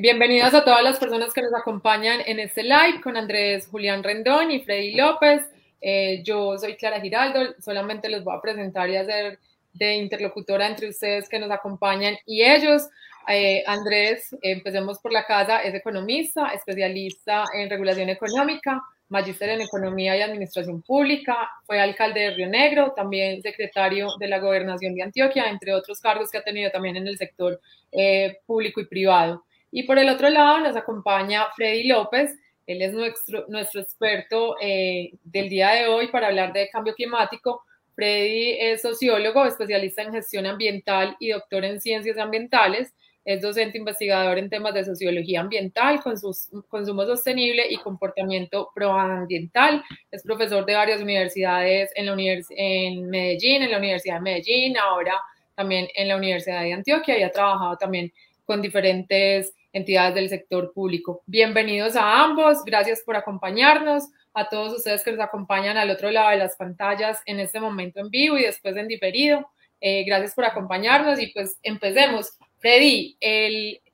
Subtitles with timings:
[0.00, 4.52] Bienvenidos a todas las personas que nos acompañan en este live con Andrés Julián Rendón
[4.52, 5.42] y Freddy López.
[5.80, 9.40] Eh, yo soy Clara Giraldo, solamente les voy a presentar y hacer
[9.72, 12.88] de interlocutora entre ustedes que nos acompañan y ellos.
[13.26, 20.16] Eh, Andrés, empecemos por la casa, es economista, especialista en regulación económica, magíster en economía
[20.16, 25.50] y administración pública, fue alcalde de Río Negro, también secretario de la gobernación de Antioquia,
[25.50, 27.60] entre otros cargos que ha tenido también en el sector
[27.90, 29.44] eh, público y privado.
[29.70, 32.38] Y por el otro lado nos acompaña Freddy López,
[32.68, 37.62] él es nuestro, nuestro experto eh, del día de hoy para hablar de cambio climático.
[37.94, 42.94] Freddy es sociólogo, especialista en gestión ambiental y doctor en ciencias ambientales.
[43.24, 46.00] Es docente investigador en temas de sociología ambiental,
[46.68, 49.82] consumo sostenible y comportamiento proambiental.
[50.10, 52.16] Es profesor de varias universidades en, la
[52.50, 55.14] en Medellín, en la Universidad de Medellín, ahora
[55.54, 58.12] también en la Universidad de Antioquia y ha trabajado también
[58.44, 61.22] con diferentes entidades del sector público.
[61.26, 66.30] Bienvenidos a ambos, gracias por acompañarnos, a todos ustedes que nos acompañan al otro lado
[66.30, 69.50] de las pantallas en este momento en vivo y después en diferido.
[69.80, 72.32] Eh, gracias por acompañarnos y pues empecemos.
[72.58, 73.16] Freddy,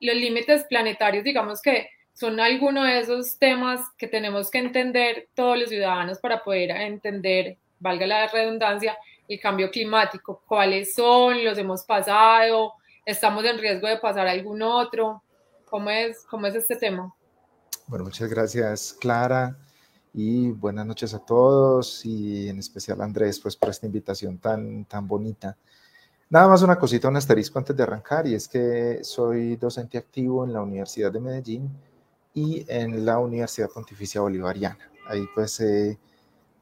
[0.01, 5.59] los límites planetarios, digamos que son algunos de esos temas que tenemos que entender todos
[5.59, 8.97] los ciudadanos para poder entender, valga la redundancia,
[9.29, 10.43] el cambio climático.
[10.47, 11.45] ¿Cuáles son?
[11.45, 12.75] ¿Los hemos pasado?
[13.05, 15.24] ¿Estamos en riesgo de pasar algún otro?
[15.75, 17.13] ¿Cómo es, cómo es este tema?
[17.89, 19.59] Bueno, muchas gracias, Clara,
[20.13, 24.85] y buenas noches a todos, y en especial a Andrés, pues por esta invitación tan,
[24.85, 25.57] tan bonita.
[26.31, 30.45] Nada más una cosita, un asterisco antes de arrancar, y es que soy docente activo
[30.45, 31.69] en la Universidad de Medellín
[32.33, 34.93] y en la Universidad Pontificia Bolivariana.
[35.09, 35.99] Ahí pues eh,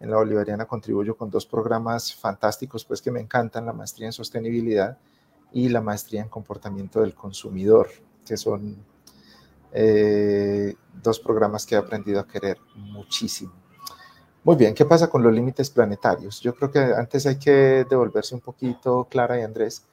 [0.00, 4.14] en la Bolivariana contribuyo con dos programas fantásticos, pues que me encantan, la maestría en
[4.14, 4.96] sostenibilidad
[5.52, 7.90] y la maestría en comportamiento del consumidor,
[8.24, 8.90] que son
[9.72, 13.52] eh, dos programas que he aprendido a querer muchísimo.
[14.44, 16.40] Muy bien, ¿qué pasa con los límites planetarios?
[16.40, 19.84] Yo creo que antes hay que devolverse un poquito, Clara y Andrés,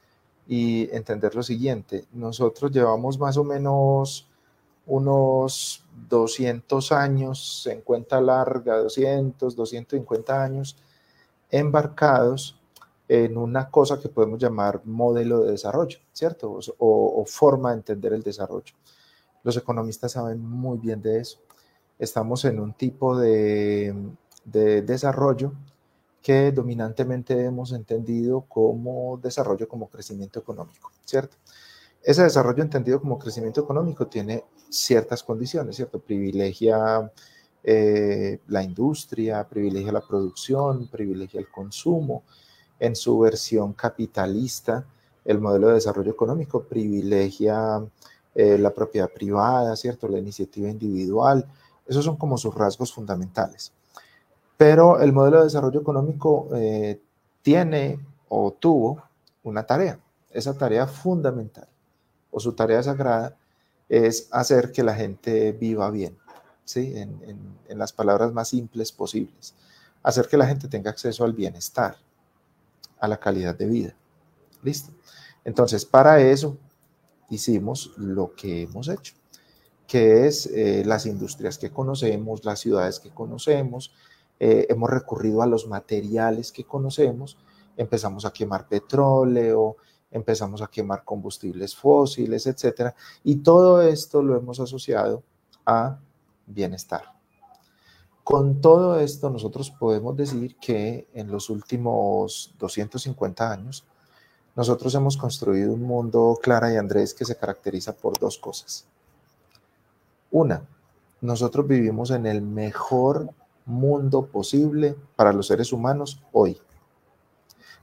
[0.47, 2.05] y entender lo siguiente.
[2.13, 4.27] Nosotros llevamos más o menos
[4.87, 10.75] unos 200 años, en cuenta larga, 200, 250 años,
[11.51, 12.59] embarcados
[13.07, 16.59] en una cosa que podemos llamar modelo de desarrollo, ¿cierto?
[16.79, 18.73] O, o forma de entender el desarrollo.
[19.43, 21.39] Los economistas saben muy bien de eso.
[21.97, 23.93] Estamos en un tipo de,
[24.43, 25.53] desarrollo
[26.21, 31.37] que dominantemente hemos entendido como desarrollo como crecimiento económico, ¿cierto?
[32.01, 35.99] Ese desarrollo entendido como crecimiento económico tiene ciertas condiciones, ¿cierto?
[35.99, 37.11] Privilegia
[37.63, 42.23] eh, la industria, privilegia la producción, privilegia el consumo.
[42.79, 44.85] En su versión capitalista,
[45.25, 47.81] el modelo de desarrollo económico privilegia
[48.35, 50.07] eh, la propiedad privada, ¿cierto?
[50.07, 51.45] La iniciativa individual.
[51.87, 53.71] Esos son como sus rasgos fundamentales.
[54.57, 57.01] Pero el modelo de desarrollo económico eh,
[57.41, 59.01] tiene o tuvo
[59.43, 59.99] una tarea.
[60.31, 61.67] Esa tarea fundamental
[62.31, 63.35] o su tarea sagrada
[63.87, 66.15] es hacer que la gente viva bien,
[66.63, 66.93] ¿sí?
[66.95, 67.19] En,
[67.67, 69.55] en las palabras más simples posibles.
[70.03, 71.97] Hacer que la gente tenga acceso al bienestar,
[72.99, 73.95] a la calidad de vida.
[74.61, 74.91] ¿Listo?
[75.43, 76.57] Entonces, para eso
[77.29, 79.15] hicimos lo que hemos hecho,
[79.87, 83.93] que es eh, las industrias que conocemos, las ciudades que conocemos,
[84.39, 87.37] eh, hemos recurrido a los materiales que conocemos,
[87.75, 89.77] empezamos a quemar petróleo,
[90.11, 95.23] empezamos a quemar combustibles fósiles, etcétera, y todo esto lo hemos asociado
[95.65, 95.99] a
[96.45, 97.19] bienestar.
[98.23, 103.85] Con todo esto, nosotros podemos decir que en los últimos 250 años,
[104.55, 108.85] nosotros hemos construido un mundo, Clara y Andrés, que se caracteriza por dos cosas.
[110.31, 110.61] Una,
[111.21, 113.29] nosotros vivimos en el mejor
[113.65, 116.59] mundo posible para los seres humanos hoy.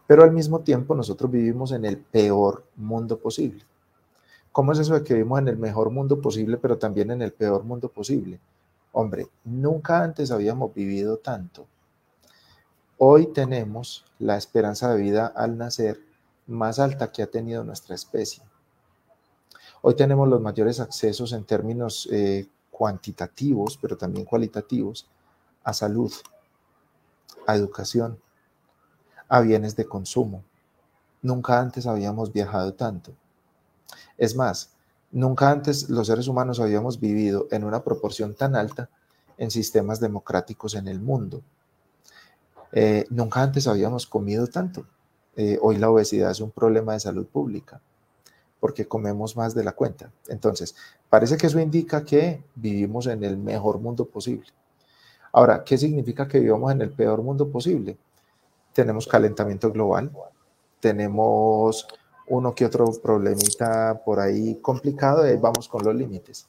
[0.06, 3.64] Pero al mismo tiempo nosotros vivimos en el peor mundo posible.
[4.52, 7.32] ¿Cómo es eso de que vivimos en el mejor mundo posible, pero también en el
[7.32, 8.40] peor mundo posible?
[8.92, 11.66] Hombre, nunca antes habíamos vivido tanto.
[12.98, 16.00] Hoy tenemos la esperanza de vida al nacer
[16.46, 18.42] más alta que ha tenido nuestra especie.
[19.82, 25.08] Hoy tenemos los mayores accesos en términos eh, cuantitativos, pero también cualitativos,
[25.64, 26.12] a salud,
[27.46, 28.18] a educación,
[29.28, 30.44] a bienes de consumo.
[31.22, 33.12] Nunca antes habíamos viajado tanto.
[34.18, 34.70] Es más,
[35.10, 38.88] nunca antes los seres humanos habíamos vivido en una proporción tan alta
[39.38, 41.42] en sistemas democráticos en el mundo.
[42.72, 44.86] Eh, nunca antes habíamos comido tanto.
[45.36, 47.80] Eh, hoy la obesidad es un problema de salud pública,
[48.58, 50.10] porque comemos más de la cuenta.
[50.28, 50.74] Entonces,
[51.10, 54.46] parece que eso indica que vivimos en el mejor mundo posible.
[55.32, 57.98] Ahora, ¿qué significa que vivamos en el peor mundo posible?
[58.72, 60.10] Tenemos calentamiento global,
[60.80, 61.86] tenemos
[62.28, 66.48] uno que otro problemita por ahí complicado y vamos con los límites.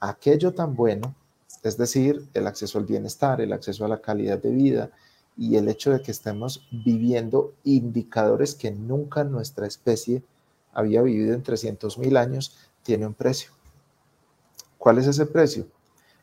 [0.00, 1.14] Aquello tan bueno,
[1.62, 4.90] es decir, el acceso al bienestar, el acceso a la calidad de vida
[5.36, 10.22] y el hecho de que estemos viviendo indicadores que nunca nuestra especie
[10.72, 13.50] había vivido en 300.000 años, tiene un precio.
[14.78, 15.66] ¿Cuál es ese precio?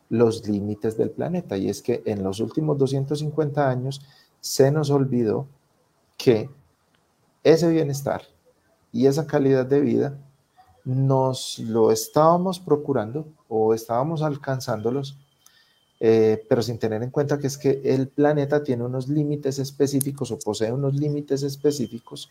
[0.10, 1.58] Los límites del planeta.
[1.58, 4.02] Y es que en los últimos 250 años
[4.40, 5.48] se nos olvidó
[6.18, 6.50] que
[7.44, 8.24] ese bienestar
[8.92, 10.18] y esa calidad de vida
[10.86, 15.18] nos lo estábamos procurando o estábamos alcanzándolos,
[16.06, 20.32] eh, pero sin tener en cuenta que es que el planeta tiene unos límites específicos
[20.32, 22.30] o posee unos límites específicos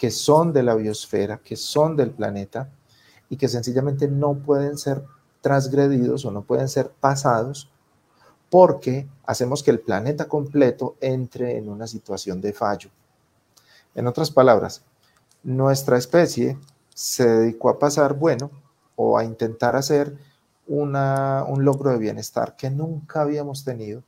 [0.00, 2.72] que son de la biosfera, que son del planeta
[3.30, 5.04] y que sencillamente no pueden ser
[5.40, 7.70] transgredidos o no pueden ser pasados
[8.50, 12.90] porque hacemos que el planeta completo entre en una situación de fallo.
[13.94, 14.82] En otras palabras,
[15.44, 16.58] nuestra especie
[16.92, 18.50] se dedicó a pasar bueno
[18.96, 20.18] o a intentar hacer
[20.68, 24.02] un logro de bienestar que nunca habíamos tenido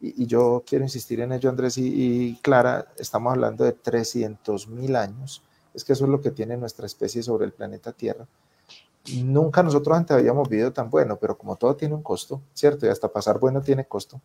[0.00, 5.42] y, yo quiero insistir en ello, Andrés y, Clara, estamos hablando de 300 mil años,
[5.74, 8.26] es que eso es lo que tiene nuestra especie sobre el planeta Tierra.
[9.22, 12.86] Nunca nosotros antes habíamos vivido tan bueno, pero como todo tiene un costo, ¿cierto?
[12.86, 14.20] Y hasta pasar bueno tiene costo.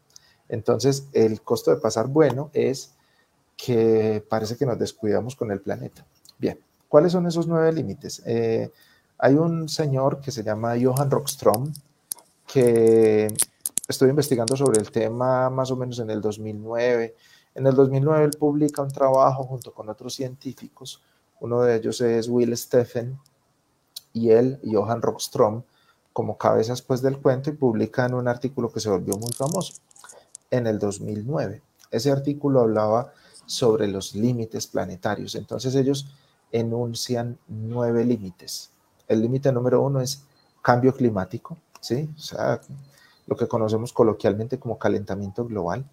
[0.49, 2.93] Entonces, el costo de pasar bueno es
[3.55, 6.05] que parece que nos descuidamos con el planeta.
[6.37, 6.59] Bien,
[6.89, 8.21] ¿cuáles son esos nueve límites?
[8.25, 8.71] Eh,
[9.23, 11.71] hay un señor que se llama Johan Rockstrom,
[12.45, 13.33] que
[13.87, 17.15] estoy investigando sobre el tema más o menos en el 2009.
[17.55, 21.01] En el 2009 él publica un trabajo junto con otros científicos.
[21.39, 23.17] Uno de ellos es Will Steffen
[24.11, 25.63] y él, Johan Rockstrom,
[26.11, 29.75] como cabezas pues del cuento y publican un artículo que se volvió muy famoso
[30.51, 31.61] en el 2009.
[31.91, 33.13] Ese artículo hablaba
[33.45, 35.35] sobre los límites planetarios.
[35.35, 36.13] Entonces ellos
[36.51, 38.72] enuncian nueve límites.
[39.13, 40.23] El límite número uno es
[40.61, 42.09] cambio climático, ¿sí?
[42.17, 42.59] O sea,
[43.27, 45.85] lo que conocemos coloquialmente como calentamiento global.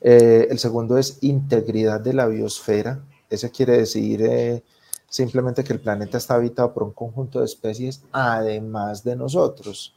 [0.00, 3.00] Eh, el segundo es integridad de la biosfera.
[3.30, 4.62] Ese quiere decir eh,
[5.08, 9.94] simplemente que el planeta está habitado por un conjunto de especies además de nosotros.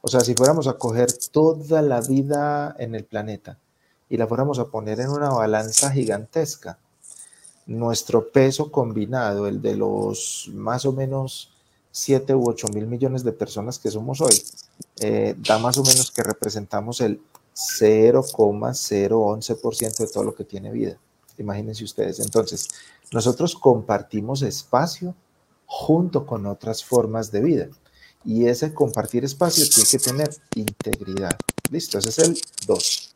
[0.00, 3.58] O sea, si fuéramos a coger toda la vida en el planeta
[4.08, 6.78] y la fuéramos a poner en una balanza gigantesca,
[7.66, 11.52] nuestro peso combinado, el de los más o menos
[11.90, 14.40] 7 u 8 mil millones de personas que somos hoy,
[15.00, 17.20] eh, da más o menos que representamos el
[17.54, 20.98] 0,011% de todo lo que tiene vida.
[21.38, 22.20] Imagínense ustedes.
[22.20, 22.68] Entonces,
[23.12, 25.14] nosotros compartimos espacio
[25.66, 27.68] junto con otras formas de vida
[28.24, 31.38] y ese compartir espacio tiene que tener integridad.
[31.70, 32.36] Listo, ese es el
[32.66, 33.14] 2.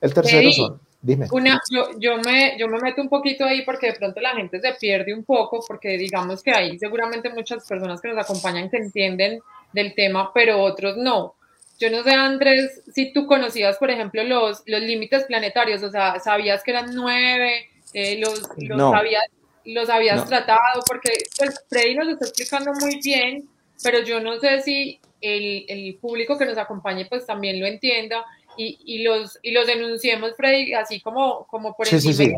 [0.00, 1.26] El tercero son, dime.
[1.32, 4.60] Una, yo, yo, me, yo me meto un poquito ahí porque de pronto la gente
[4.60, 8.76] se pierde un poco, porque digamos que hay seguramente muchas personas que nos acompañan que
[8.76, 9.40] entienden
[9.72, 11.34] del tema, pero otros no.
[11.78, 16.20] Yo no sé, Andrés, si tú conocías, por ejemplo, los, los límites planetarios, o sea,
[16.20, 19.24] sabías que eran nueve, eh, los, los, habías,
[19.66, 23.48] los habías tratado, porque pues, Freddy nos está explicando muy bien
[23.82, 28.24] pero yo no sé si el, el público que nos acompañe pues también lo entienda
[28.56, 32.32] y, y, los, y los denunciemos, Freddy, así como, como por sí, Sí, sí.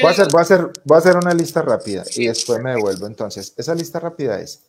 [0.00, 2.70] Voy a, hacer, voy, a hacer, voy a hacer una lista rápida y después me
[2.70, 3.06] devuelvo.
[3.06, 4.64] Entonces, esa lista rápida es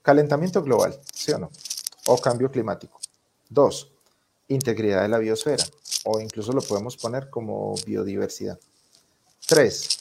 [0.00, 1.50] calentamiento global, ¿sí o no?
[2.06, 2.98] O cambio climático.
[3.50, 3.92] Dos,
[4.48, 5.64] integridad de la biosfera,
[6.04, 8.58] o incluso lo podemos poner como biodiversidad.
[9.46, 9.98] Tres,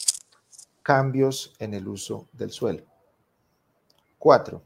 [0.84, 2.84] cambios en el uso del suelo.
[4.18, 4.64] Cuatro,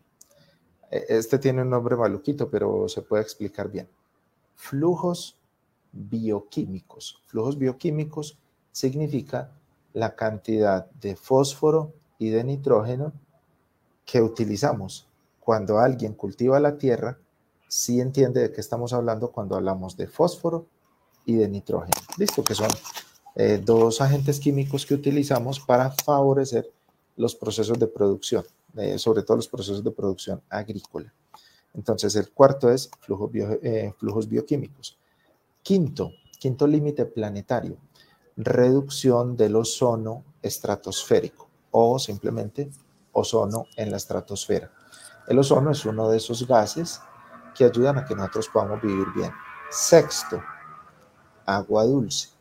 [0.92, 3.90] e, este tiene un nombre maluquito, pero se puede explicar bien.
[4.56, 5.38] Flujos
[5.92, 7.22] bioquímicos.
[7.28, 8.38] Flujos bioquímicos
[8.72, 9.52] significa
[9.94, 13.14] la cantidad de fósforo y de nitrógeno
[14.06, 15.08] que utilizamos.
[15.40, 17.18] Cuando alguien cultiva la tierra,
[17.68, 20.68] sí entiende de qué estamos hablando cuando hablamos de fósforo
[21.26, 21.96] y de nitrógeno.
[22.18, 22.70] Listo, que son
[23.36, 26.72] eh, dos agentes químicos que utilizamos para favorecer
[27.18, 28.46] los procesos de producción.
[28.78, 31.14] Eh, sobre todo los procesos de producción agrícola.
[31.74, 32.90] Entonces, el cuarto es
[33.62, 34.98] eh, flujos bioquímicos.
[35.64, 37.78] Quinto, quinto límite planetario,
[38.36, 42.70] reducción del ozono estratosférico o simplemente
[43.14, 44.72] ozono en la estratosfera.
[45.28, 47.00] El ozono es uno de esos gases
[47.56, 49.32] que ayudan a que nosotros podamos vivir bien.
[49.72, 50.42] Sexto,
[51.46, 52.35] agua dulce.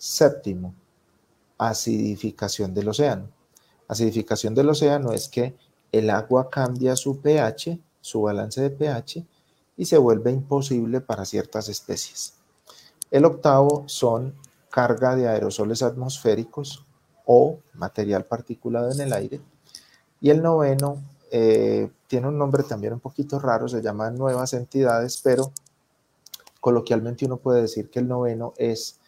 [0.00, 0.74] Séptimo,
[1.58, 3.28] acidificación del océano.
[3.86, 5.54] Acidificación del océano es que
[5.92, 9.26] el agua cambia su pH, su balance de pH,
[9.76, 12.32] y se vuelve imposible para ciertas especies.
[13.10, 14.34] El octavo son
[14.70, 16.86] carga de aerosoles atmosféricos
[17.26, 19.42] o material particulado en el aire.
[20.22, 20.96] Y el noveno
[21.30, 25.52] eh, tiene un nombre también un poquito raro, se llama nuevas entidades, pero
[26.58, 28.99] coloquialmente uno puede decir que el noveno es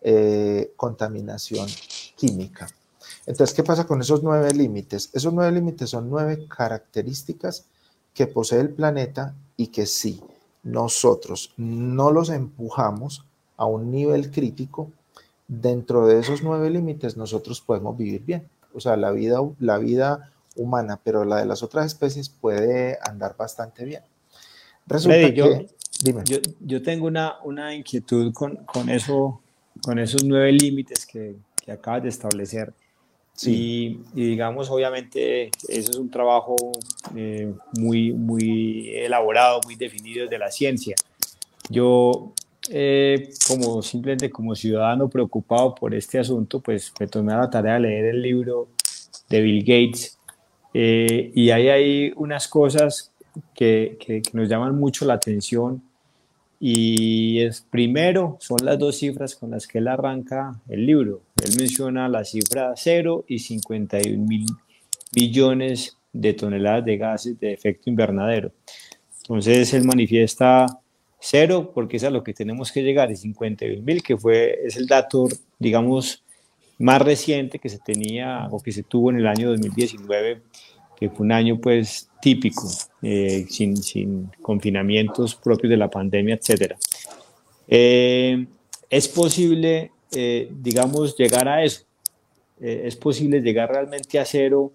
[0.00, 1.66] eh, contaminación
[2.16, 2.68] química.
[3.26, 5.10] Entonces, ¿qué pasa con esos nueve límites?
[5.12, 7.66] Esos nueve límites son nueve características
[8.14, 10.20] que posee el planeta y que si
[10.62, 13.24] nosotros no los empujamos
[13.56, 14.90] a un nivel crítico,
[15.48, 18.48] dentro de esos nueve límites nosotros podemos vivir bien.
[18.74, 23.36] O sea, la vida, la vida humana, pero la de las otras especies puede andar
[23.36, 24.02] bastante bien.
[24.86, 25.46] Resulta que, yo,
[26.02, 26.22] dime.
[26.60, 29.40] Yo, tengo una, una inquietud con, con, eso,
[29.82, 32.72] con esos nueve límites que, que acabas de establecer.
[33.34, 34.00] Sí.
[34.14, 36.56] Y, digamos, obviamente, eso es un trabajo
[37.14, 40.96] eh, muy, muy elaborado, muy definido de la ciencia.
[41.68, 42.32] Yo
[42.70, 47.80] eh, como simplemente como ciudadano preocupado por este asunto, pues me tomé la tarea de
[47.80, 48.68] leer el libro
[49.28, 50.18] de Bill Gates
[50.74, 53.12] eh, y ahí hay unas cosas
[53.54, 55.82] que, que, nos llaman mucho la atención
[56.58, 61.22] y es primero son las dos cifras con las que él arranca el libro.
[61.42, 64.46] Él menciona la cifra 0 y 51 mil
[65.12, 68.52] billones de toneladas de gases de efecto invernadero.
[69.22, 70.66] Entonces él manifiesta
[71.18, 74.76] Cero, porque es a lo que tenemos que llegar, y 51 mil, que fue, es
[74.76, 76.22] el dato, digamos,
[76.78, 80.42] más reciente que se tenía o que se tuvo en el año 2019,
[80.96, 82.68] que fue un año pues típico,
[83.02, 86.74] eh, sin, sin, confinamientos propios de la pandemia, etc.
[87.68, 88.46] Eh,
[88.90, 91.82] es posible, eh, digamos, llegar a eso.
[92.58, 94.72] es posible llegar realmente a cero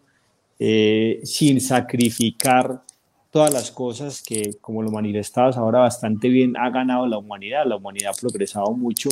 [1.24, 2.84] sin sacrificar
[3.32, 7.66] todas las cosas que, como lo manifestabas ahora bastante bien, ha ganado la humanidad.
[7.66, 9.10] La humanidad ha progresado mucho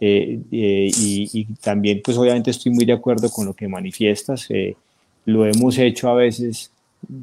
[0.00, 4.46] eh, eh, y, también, pues obviamente estoy muy de acuerdo con lo que manifiestas.
[4.50, 4.76] Eh,
[5.26, 6.72] lo hemos hecho a veces,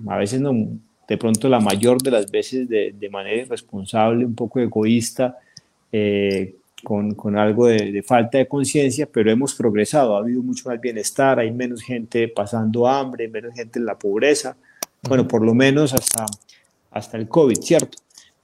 [0.07, 0.53] a veces no,
[1.07, 5.37] de pronto la mayor de las veces de, de manera irresponsable, un poco egoísta,
[6.83, 10.79] con, con, algo de, de falta de conciencia, pero hemos progresado, ha habido mucho más
[10.79, 14.55] bienestar, hay menos gente pasando hambre, menos gente en la pobreza
[15.03, 16.25] bueno, por lo menos hasta,
[16.91, 17.97] hasta el COVID, ¿cierto?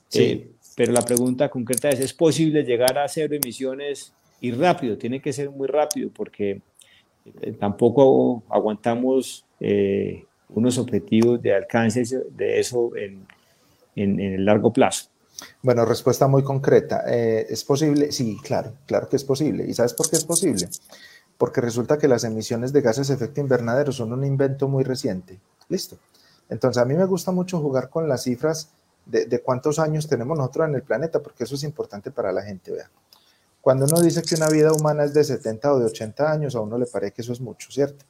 [0.07, 0.23] Sí.
[0.23, 4.97] Eh, pero la pregunta concreta es, ¿es posible llegar a cero emisiones y rápido?
[4.97, 6.61] Tiene que ser muy rápido porque
[7.41, 13.27] eh, tampoco aguantamos eh, unos objetivos de alcance de eso en,
[13.95, 15.09] en, el largo plazo.
[15.61, 17.03] Bueno, respuesta muy concreta.
[17.07, 18.11] ¿Es posible?
[18.11, 19.65] Sí, claro, claro que es posible.
[19.67, 20.67] ¿Y sabes por qué es posible?
[21.37, 25.39] Porque resulta que las emisiones de gases de efecto invernadero son un invento muy reciente.
[25.69, 25.97] Listo.
[26.49, 28.69] Entonces, a mí me gusta mucho jugar con las cifras
[29.05, 32.71] de, cuántos años tenemos nosotros en el planeta, porque eso es importante para la gente,
[32.71, 32.89] vea.
[33.61, 36.59] Cuando uno dice que una vida humana es de 70 o de 80 años, a
[36.59, 38.05] uno le parece que eso es mucho, ¿cierto?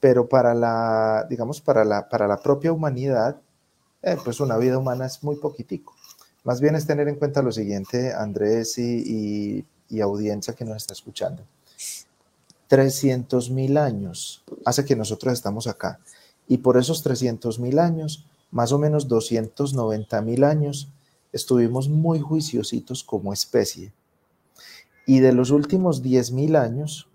[0.00, 3.40] Pero para la, digamos, para la, para la propia humanidad,
[4.02, 5.94] eh, pues una vida humana es muy poquitico.
[6.44, 10.92] Más bien es tener en cuenta lo siguiente, Andrés y, y audiencia que nos está
[10.92, 11.42] escuchando.
[12.68, 15.98] 300 mil años hace que nosotros estamos acá.
[16.46, 20.88] Y por esos 300 mil años, más o menos 290 mil años,
[21.32, 23.92] estuvimos muy juiciositos como especie.
[25.06, 27.07] Y de los últimos 10 mil años,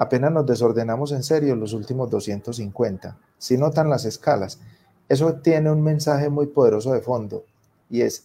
[0.00, 3.18] apenas nos desordenamos en serio los últimos 250.
[3.36, 4.58] Si notan las escalas,
[5.10, 7.44] eso tiene un mensaje muy poderoso de fondo
[7.90, 8.24] y es,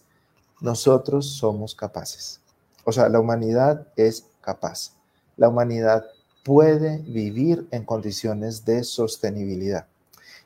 [0.61, 2.39] nosotros somos capaces.
[2.85, 4.93] O sea, la humanidad es capaz.
[5.35, 6.05] La humanidad
[6.45, 9.85] puede vivir en condiciones de sostenibilidad.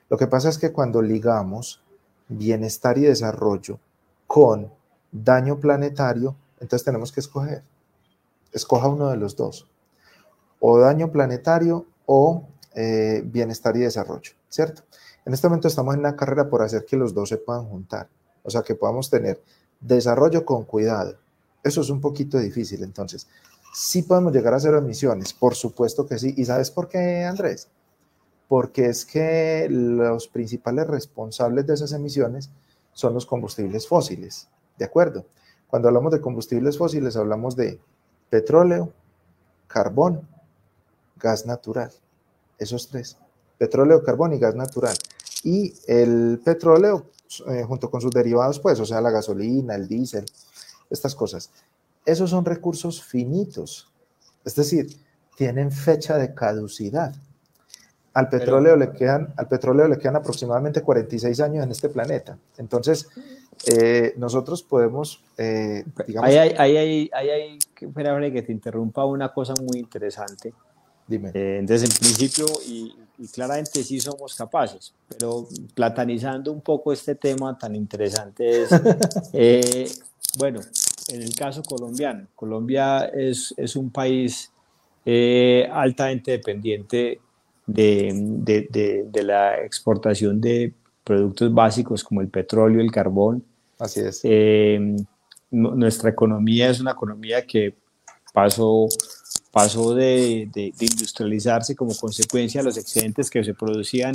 [0.09, 1.83] Lo que pasa es que cuando ligamos
[2.27, 3.77] bienestar y desarrollo
[4.25, 4.73] con
[5.11, 7.61] daño planetario, entonces tenemos que escoger.
[8.51, 9.68] Escoja uno de los dos.
[10.59, 14.83] O daño planetario o eh, bienestar y desarrollo, ¿cierto?
[15.25, 18.07] En este momento estamos en una carrera por hacer que los dos se puedan juntar.
[18.43, 19.41] O sea, que podamos tener
[19.79, 21.17] desarrollo con cuidado.
[21.63, 23.27] Eso es un poquito difícil, entonces.
[23.73, 26.33] Sí podemos llegar a cero emisiones, por supuesto que sí.
[26.37, 27.69] ¿Y sabes por qué, Andrés?
[28.49, 32.49] porque es que los principales responsables de esas emisiones
[32.93, 35.25] son los combustibles fósiles, ¿de acuerdo?
[35.67, 37.79] Cuando hablamos de combustibles fósiles hablamos de
[38.31, 38.91] petróleo,
[39.67, 40.27] carbón,
[41.19, 41.91] gas natural,
[42.57, 43.17] esos tres.
[43.57, 44.95] petróleo, carbón y gas natural.
[45.43, 47.07] Y el petróleo,
[47.49, 50.25] eh, junto con sus derivados, pues, o sea, la gasolina, el diésel,
[50.89, 51.51] estas cosas.
[52.05, 53.91] Esos son recursos finitos,
[54.45, 54.87] es decir,
[55.35, 57.13] tienen fecha de caducidad.
[58.13, 62.37] Al petróleo, le quedan, al petróleo le quedan aproximadamente 46 años en este planeta.
[62.57, 63.07] Entonces,
[63.67, 66.29] eh, nosotros podemos, eh, digamos...
[66.29, 70.53] Ahí hay, ahí hay, ahí hay, que te interrumpa una cosa muy interesante.
[71.09, 71.31] Dime.
[71.33, 72.95] Eh, entonces, en principio, y,
[73.33, 78.69] claramente sí somos capaces, pero platanizando un poco este tema tan interesante es,
[79.33, 79.91] eh,
[80.37, 80.61] bueno,
[81.09, 84.51] en el caso colombiano, Colombia es, es un país
[85.71, 87.19] altamente dependiente
[87.65, 88.11] de,
[88.69, 90.73] de, de, la exportación de
[91.03, 93.43] productos básicos como el petróleo, el carbón.
[93.77, 94.21] Así es.
[94.23, 94.95] Eh,
[95.51, 97.75] nuestra economía es una economía que
[98.33, 98.87] pasó,
[99.51, 104.13] pasó de, industrializarse como consecuencia de los excedentes que se producían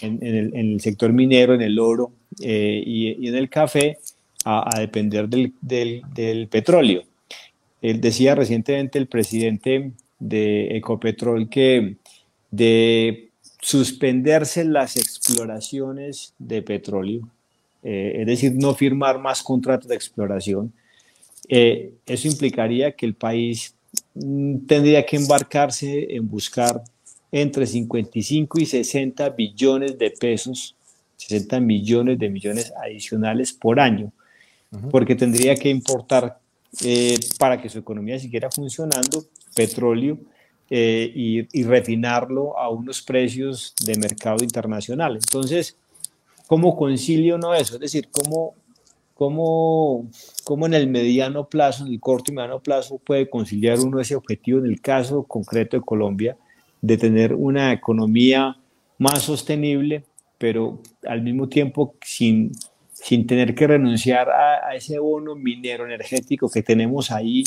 [0.00, 3.98] en, el, sector minero, en el oro eh, y, en el café,
[4.44, 7.04] a, depender del, petróleo.
[7.80, 11.96] Él decía recientemente el presidente de Ecopetrol que
[12.50, 17.28] de suspenderse las exploraciones de petróleo,
[17.82, 20.72] eh, es decir, no firmar más contratos de exploración.
[21.48, 23.74] Eh, eso implicaría que el país
[24.66, 26.82] tendría que embarcarse en buscar
[27.30, 30.76] entre 55 y 60 billones de pesos,
[31.16, 34.12] 60 millones de millones adicionales por año,
[34.90, 36.38] porque tendría que importar
[36.82, 40.18] eh, para que su economía siguiera funcionando petróleo
[40.70, 45.16] eh, y, refinarlo a unos precios de mercado internacional.
[45.16, 45.76] Entonces,
[46.46, 47.74] ¿cómo concilio no eso?
[47.74, 48.54] Es decir, ¿cómo,
[49.14, 50.08] cómo,
[50.44, 54.16] cómo en el mediano plazo, en el corto y mediano plazo, puede conciliar uno ese
[54.16, 56.36] objetivo en el caso concreto de Colombia
[56.80, 58.56] de tener una economía
[58.98, 60.04] más sostenible,
[60.38, 62.52] pero al mismo tiempo sin,
[62.92, 67.44] sin tener que renunciar a, ese bono minero energético que tenemos ahí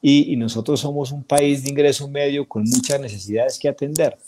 [0.00, 4.18] y, nosotros somos un país de ingreso medio con muchas necesidades que atender.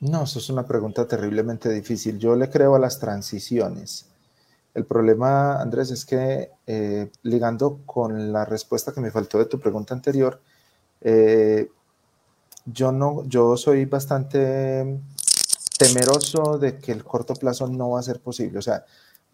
[0.00, 2.18] No, eso es una pregunta terriblemente difícil.
[2.18, 4.06] Yo le creo a las transiciones.
[4.74, 9.60] El problema, Andrés, es que eh, ligando con la respuesta que me faltó de tu
[9.60, 10.40] pregunta anterior,
[11.00, 11.70] eh,
[12.66, 15.00] yo no, yo soy bastante
[15.78, 18.58] temeroso de que el corto plazo no va a ser posible.
[18.58, 18.84] O sea,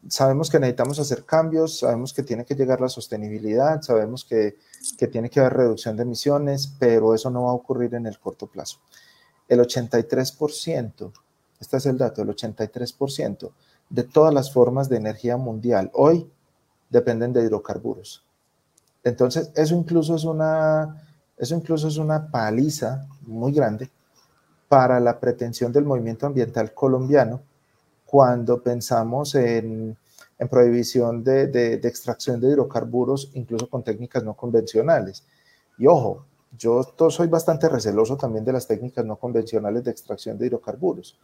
[0.08, 4.56] sabemos que necesitamos hacer cambios, sabemos que tiene que llegar la sostenibilidad, sabemos que,
[5.10, 8.46] tiene que haber reducción de emisiones, pero eso no va a ocurrir en el corto
[8.46, 8.78] plazo.
[9.48, 11.12] El 83%,
[11.60, 13.52] este es el dato, el 83%
[13.90, 16.30] de todas las formas de energía mundial hoy
[16.88, 18.24] dependen de hidrocarburos.
[19.04, 21.02] Entonces, eso incluso es una,
[21.36, 23.90] eso incluso es una paliza muy grande
[24.68, 27.40] para la pretensión del movimiento ambiental colombiano
[28.06, 29.96] cuando pensamos en,
[30.50, 35.24] prohibición de, extracción de hidrocarburos, incluso con técnicas no convencionales.
[35.78, 36.24] Y ojo,
[36.58, 41.18] yo soy bastante receloso también de las técnicas no convencionales de extracción de hidrocarburos,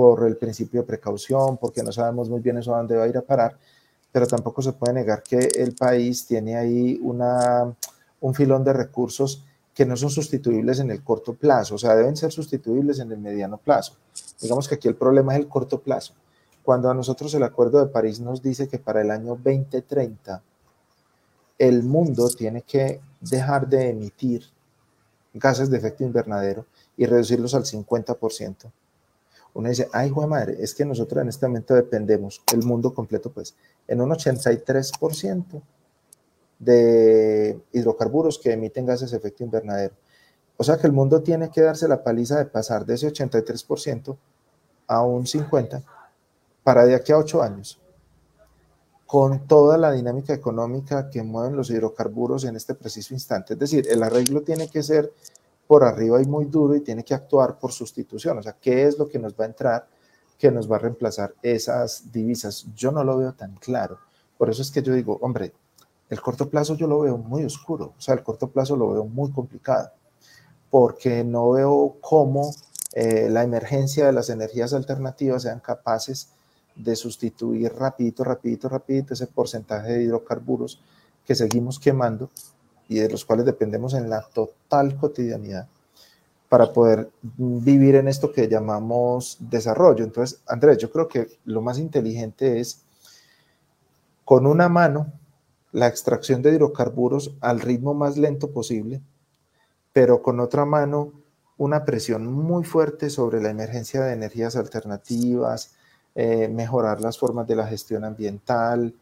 [0.00, 3.08] por el principio de precaución, porque no sabemos muy bien eso a dónde va a
[3.08, 3.54] ir a parar,
[4.10, 7.70] pero tampoco se puede negar que el país tiene ahí una,
[8.22, 12.16] un filón de recursos que no son sustituibles en el corto plazo, o sea, deben
[12.16, 13.92] ser sustituibles en el mediano plazo.
[14.40, 16.14] Digamos que aquí el problema es el corto plazo
[16.62, 20.42] cuando a nosotros el Acuerdo de París nos dice que para el año 2030
[21.58, 24.44] el mundo tiene que dejar de emitir
[25.34, 26.64] gases de efecto invernadero
[26.96, 28.70] y reducirlos al 50%.
[29.54, 32.94] Uno dice, ay, hijo de madre, es que nosotros en este momento dependemos, el mundo
[32.94, 33.54] completo, pues,
[33.88, 35.62] en un 83%
[36.58, 39.94] de hidrocarburos que emiten gases de efecto invernadero.
[40.56, 44.16] O sea que el mundo tiene que darse la paliza de pasar de ese 83%
[44.86, 45.82] a un 50%
[46.62, 47.80] para de aquí a ocho años,
[49.06, 53.54] con toda la dinámica económica que mueven los hidrocarburos en este preciso instante.
[53.54, 55.12] Es decir, el arreglo tiene que ser
[55.70, 58.36] por arriba y muy duro y tiene que actuar por sustitución.
[58.36, 59.86] O sea, ¿qué es lo que nos va a entrar
[60.36, 62.66] que nos va a reemplazar esas divisas?
[62.74, 63.96] Yo no lo veo tan claro.
[64.36, 65.52] Por eso es que yo digo, hombre,
[66.08, 69.04] el corto plazo yo lo veo muy oscuro, o sea, el corto plazo lo veo
[69.04, 69.92] muy complicado,
[70.70, 72.52] porque no veo cómo
[72.92, 76.30] eh, la emergencia de las energías alternativas sean capaces
[76.74, 80.82] de sustituir rapidito, rapidito, rapidito ese porcentaje de hidrocarburos
[81.24, 82.28] que seguimos quemando
[82.90, 85.68] y de los cuales dependemos en la total cotidianidad
[86.48, 90.02] para poder vivir en esto que llamamos desarrollo.
[90.02, 92.82] Entonces, Andrés, yo creo que lo más inteligente es
[94.24, 95.12] con una mano
[95.70, 99.00] la extracción de hidrocarburos al ritmo más lento posible,
[99.92, 101.12] pero con otra mano
[101.58, 105.76] una presión muy fuerte sobre la emergencia de energías alternativas,
[106.16, 108.92] eh, mejorar las formas de la gestión ambiental,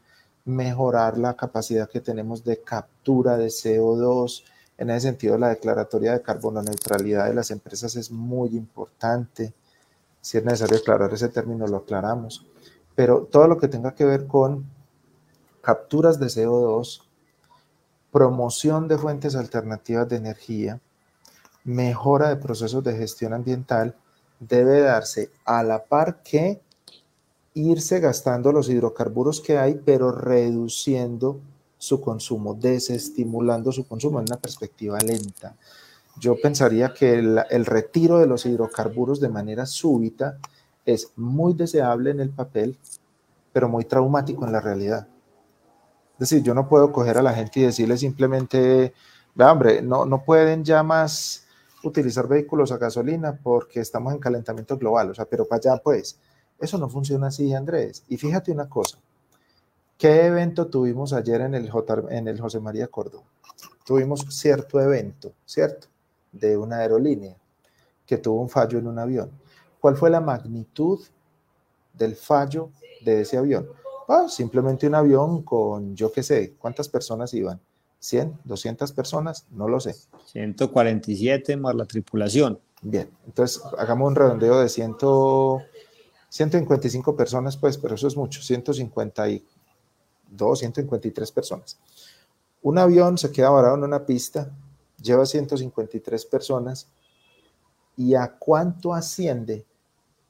[0.49, 4.45] mejorar la capacidad que tenemos de captura de CO2.
[4.79, 9.53] En ese sentido, la declaratoria de carbono neutralidad de las empresas es muy importante.
[10.21, 12.47] Si es necesario aclarar ese término, lo aclaramos.
[12.95, 14.67] Pero todo lo que tenga que ver con
[15.61, 17.03] capturas de CO2,
[18.11, 20.81] promoción de fuentes alternativas de energía,
[21.65, 23.95] mejora de procesos de gestión ambiental,
[24.41, 26.63] debe darse a la par que
[27.59, 31.40] irse gastando los hidrocarburos que hay, pero reduciendo
[31.77, 35.57] su consumo, desestimulando su consumo en una perspectiva lenta.
[36.18, 40.38] Yo pensaría que el, retiro de los hidrocarburos de manera súbita
[40.85, 42.77] es muy deseable en el papel,
[43.53, 45.07] pero muy traumático en la realidad.
[46.14, 48.92] Es decir, yo no puedo coger a la gente y decirle simplemente,
[49.35, 51.44] vea, hombre, no, no pueden ya más
[51.85, 56.18] utilizar vehículos a gasolina porque estamos en calentamiento global, o sea, pero para allá pues,
[56.59, 58.05] eso no funciona así, Andrés.
[58.09, 58.99] Y fíjate una cosa,
[59.97, 63.25] ¿qué evento tuvimos ayer en el, J, en el José María Córdoba?
[63.85, 65.88] Tuvimos cierto evento, ¿cierto?
[66.33, 67.37] De una aerolínea
[68.07, 69.31] que tuvo un fallo en un avión.
[69.81, 71.01] ¿Cuál fue la magnitud
[71.92, 72.71] del fallo
[73.05, 73.68] de ese avión?
[74.09, 77.61] Ah, simplemente un avión con, yo qué sé, ¿cuántas personas iban?
[78.01, 78.42] ¿100?
[78.44, 79.47] ¿200 personas?
[79.51, 79.94] No lo sé.
[80.27, 82.59] 147 más la tripulación.
[82.81, 84.97] Bien, entonces hagamos un redondeo de 100,
[86.29, 91.79] 155 personas, pues, pero eso es mucho, 152, 153 personas.
[92.62, 94.51] Un avión se queda varado en una pista,
[95.01, 96.88] lleva 153 personas,
[97.97, 99.64] ¿y a cuánto asciende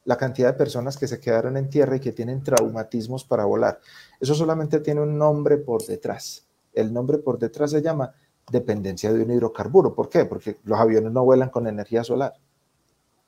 [0.05, 3.79] la cantidad de personas que se quedaron en tierra y que tienen traumatismos para volar?
[4.19, 6.45] Eso solamente tiene un nombre por detrás.
[6.73, 8.13] El nombre por detrás se llama
[8.51, 9.93] dependencia de un hidrocarburo.
[9.93, 10.25] ¿Por qué?
[10.25, 12.33] Porque los aviones no vuelan con energía solar.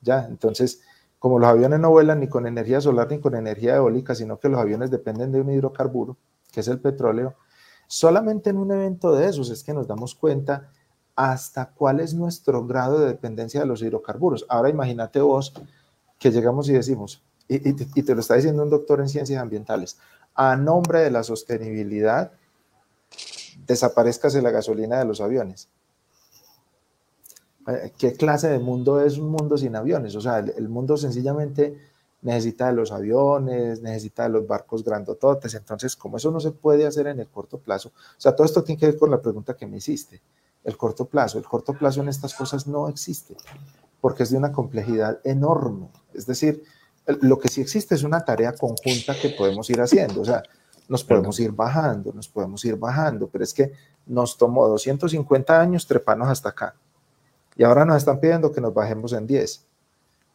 [0.01, 0.81] Ya, entonces,
[1.21, 4.49] como los aviones no vuelan ni con energía solar ni con energía eólica, sino que
[4.49, 6.17] los aviones dependen de un hidrocarburo,
[6.51, 7.35] que es el petróleo,
[7.85, 10.71] solamente en un evento de esos es que nos damos cuenta
[11.15, 14.47] hasta cuál es nuestro grado de dependencia de los hidrocarburos.
[14.49, 15.53] Ahora imagínate vos
[16.17, 19.99] que llegamos y decimos, y, y te lo está diciendo un doctor en ciencias ambientales,
[20.33, 22.31] a nombre de la sostenibilidad,
[23.67, 25.69] desaparezcase la gasolina de los aviones.
[27.67, 30.15] Eh, ¿Qué clase de mundo es un mundo sin aviones?
[30.15, 31.77] O sea, el, mundo sencillamente
[32.21, 36.85] necesita de los aviones, necesita de los barcos grandototes, entonces como eso no se puede
[36.85, 39.55] hacer en el corto plazo, o sea, todo esto tiene que ver con la pregunta
[39.55, 40.21] que me hiciste,
[40.63, 43.35] el corto plazo, el corto plazo en estas cosas no existe,
[43.99, 46.63] porque es de una complejidad enorme, es decir,
[47.07, 50.43] lo que sí existe es una tarea conjunta que podemos ir haciendo, o sea,
[50.89, 53.71] nos podemos ir bajando, nos podemos ir bajando, pero es que
[54.05, 56.75] nos tomó 250 años treparnos hasta acá.
[57.55, 59.65] Y ahora nos están pidiendo que nos bajemos en 10.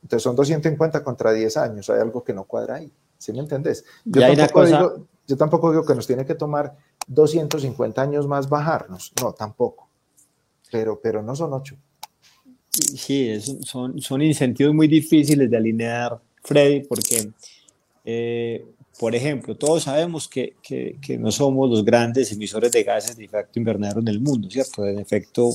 [0.02, 2.92] Entonces son 250 contra 10 años, hay algo que no cuadra ahí.
[3.18, 3.84] ¿Sí me entendés?
[4.04, 6.76] Yo, tampoco, digo, yo tampoco digo que nos tiene que tomar
[7.06, 9.88] 250 años más bajarnos, no, tampoco.
[10.70, 11.76] Pero, pero no son 8.
[12.70, 17.32] Sí, son, son incentivos muy difíciles de alinear, Freddy, porque
[18.04, 18.66] eh,
[18.98, 23.58] por ejemplo, todos sabemos que, que, no somos los grandes emisores de gases de efecto
[23.58, 24.86] invernadero en el mundo, ¿cierto?
[24.86, 25.50] En efecto,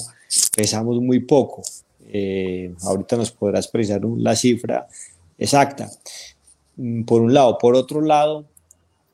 [0.56, 1.64] pesamos muy poco.
[2.08, 4.88] Eh, ahorita nos podrás precisar la cifra
[5.38, 5.90] exacta.
[6.76, 7.58] Mm, por un lado.
[7.58, 8.46] Por otro lado,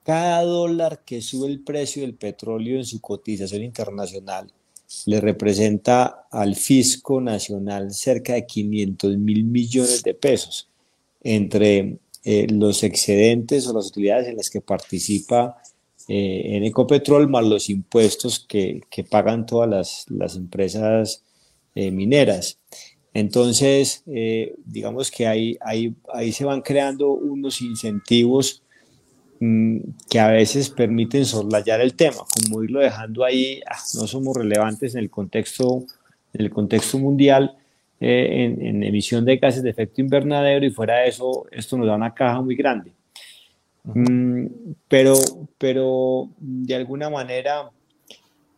[0.04, 4.52] cada dólar que sube el precio del petróleo en su cotización internacional
[5.06, 10.70] le representa al fisco nacional cerca de 500 mil millones de pesos
[11.22, 15.58] entre eh, los excedentes o las utilidades en las que participa
[16.08, 21.24] eh, en Ecopetrol, más los impuestos que, que pagan todas las, las empresas
[21.76, 22.60] eh, mineras.
[23.14, 24.04] Entonces,
[24.66, 28.62] digamos que ahí, ahí, ahí se van creando unos incentivos
[29.40, 29.78] mm,
[30.08, 34.94] que a veces permiten soslayar el tema, como irlo dejando ahí, ah, no somos relevantes
[34.94, 35.84] en el contexto,
[36.34, 37.58] en el contexto mundial,
[38.00, 41.96] eh, en, emisión de gases de efecto invernadero y fuera de eso, esto nos da
[41.96, 42.92] una caja muy grande.
[43.84, 44.46] Mm,
[44.88, 45.16] pero,
[45.58, 47.72] pero de alguna manera,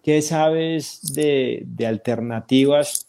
[0.04, 3.08] ¿qué sabes de, de alternativas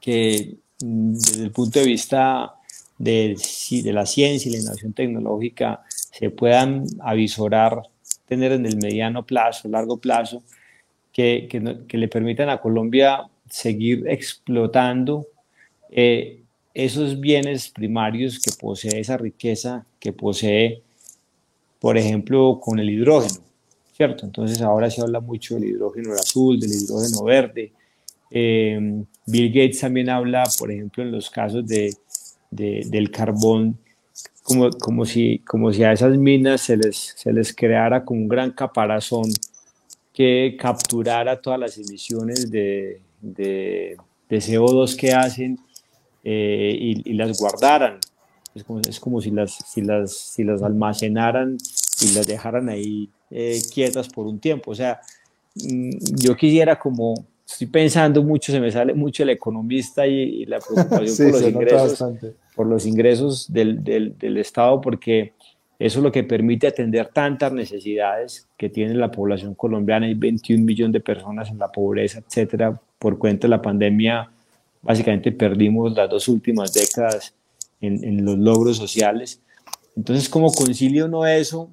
[0.00, 2.54] que desde el punto de vista
[2.98, 3.36] de,
[3.82, 7.82] de la ciencia y la innovación tecnológica se puedan avisorar,
[8.26, 10.42] tener en el mediano plazo, largo plazo,
[11.12, 15.26] que, que, que le permitan a Colombia seguir explotando
[15.90, 16.42] eh,
[16.74, 20.82] esos bienes primarios que posee esa riqueza que posee,
[21.78, 23.40] por ejemplo, con el hidrógeno,
[23.96, 24.26] ¿cierto?
[24.26, 27.72] Entonces ahora se habla mucho del hidrógeno azul, del hidrógeno verde,
[28.30, 31.94] Eh, Bill Gates también habla, por ejemplo, en los casos de,
[32.50, 33.78] del carbón,
[34.42, 38.28] como, como, si, como si a esas minas se les, se les creara como un
[38.28, 39.30] gran caparazón
[40.12, 43.00] que capturara todas las emisiones de,
[43.34, 43.96] de,
[44.28, 45.58] CO2 que hacen
[46.24, 47.98] eh, y, las guardaran.
[48.54, 51.58] Es como, es como si, las, si, las, si las almacenaran
[52.00, 54.70] y las dejaran ahí eh, quietas por un tiempo.
[54.70, 55.00] O sea,
[55.54, 60.58] mm, yo quisiera como, estoy pensando mucho, se me sale mucho el economista y, la
[60.58, 62.04] preocupación por, los ingresos,
[62.54, 65.34] por los ingresos del, del, del, Estado, porque
[65.78, 70.06] eso es lo que permite atender tantas necesidades que tiene la población colombiana.
[70.06, 72.80] Hay 21 millones de personas en la pobreza, etcétera.
[72.98, 74.30] Por cuenta de la pandemia,
[74.80, 77.34] básicamente perdimos las dos últimas décadas
[77.80, 79.40] en, en los logros sociales.
[79.94, 81.70] Entonces, ¿cómo concilia uno eso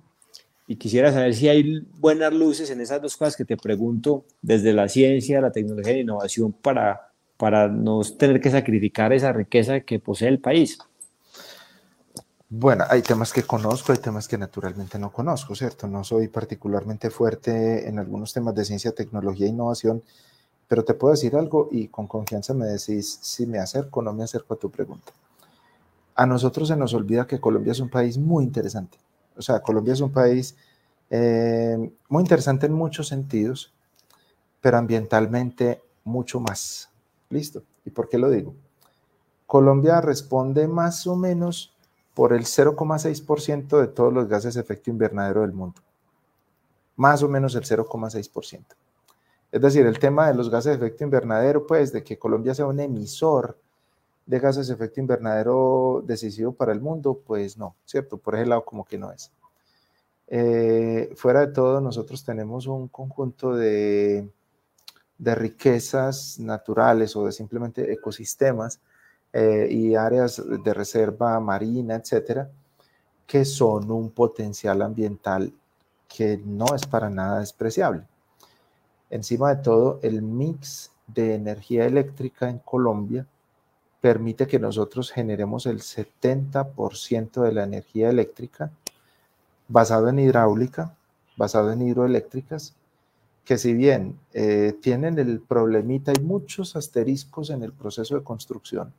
[0.68, 4.74] y quisiera saber si hay buenas luces en esas dos cosas que te pregunto, desde
[4.74, 9.82] la ciencia, la tecnología y la innovación, para, para no tener que sacrificar esa riqueza
[9.82, 10.78] que posee el país.
[12.56, 15.88] Bueno, hay temas que conozco, hay temas que naturalmente no conozco, ¿cierto?
[15.88, 20.04] No soy particularmente fuerte en algunos temas de ciencia, tecnología e innovación,
[20.68, 24.14] pero te puedo decir algo y con confianza me decís si me acerco o no
[24.14, 25.12] me acerco a tu pregunta.
[26.16, 29.00] A nosotros se nos olvida que Colombia es un país muy interesante
[29.38, 30.56] o sea, Colombia es un país
[31.10, 33.74] eh, muy interesante en muchos sentidos,
[34.62, 36.90] pero ambientalmente mucho más.
[37.30, 37.64] ¿Listo?
[37.86, 38.54] ¿Y por qué lo digo?
[39.46, 41.73] Colombia responde más o menos
[42.14, 45.82] por el 0,6% de todos los gases de efecto invernadero del mundo.
[46.96, 48.64] Más o menos el 0,6%.
[49.52, 52.66] Es decir, el tema de los gases de efecto invernadero, pues de que Colombia sea
[52.66, 53.58] un emisor
[54.26, 58.18] de gases de efecto invernadero decisivo para el mundo, pues no, ¿cierto?
[58.18, 59.32] Por ese lado como que no es.
[60.28, 64.28] Eh, fuera de todo, nosotros tenemos un conjunto de,
[65.18, 68.80] de riquezas naturales o de simplemente ecosistemas
[69.34, 72.50] eh, y áreas de reserva marina, etcétera,
[73.26, 75.52] que son un potencial ambiental
[76.08, 78.04] que no es para nada despreciable.
[79.10, 83.26] Encima de todo, el mix de energía eléctrica en Colombia
[84.02, 88.72] permite que nosotros generemos el 70% de la energía eléctrica
[89.68, 90.96] basado en hidráulica,
[91.38, 92.76] basado en hidroeléctricas,
[93.46, 98.94] que si bien eh, tienen el problemita, hay muchos asteriscos en el proceso de construcción,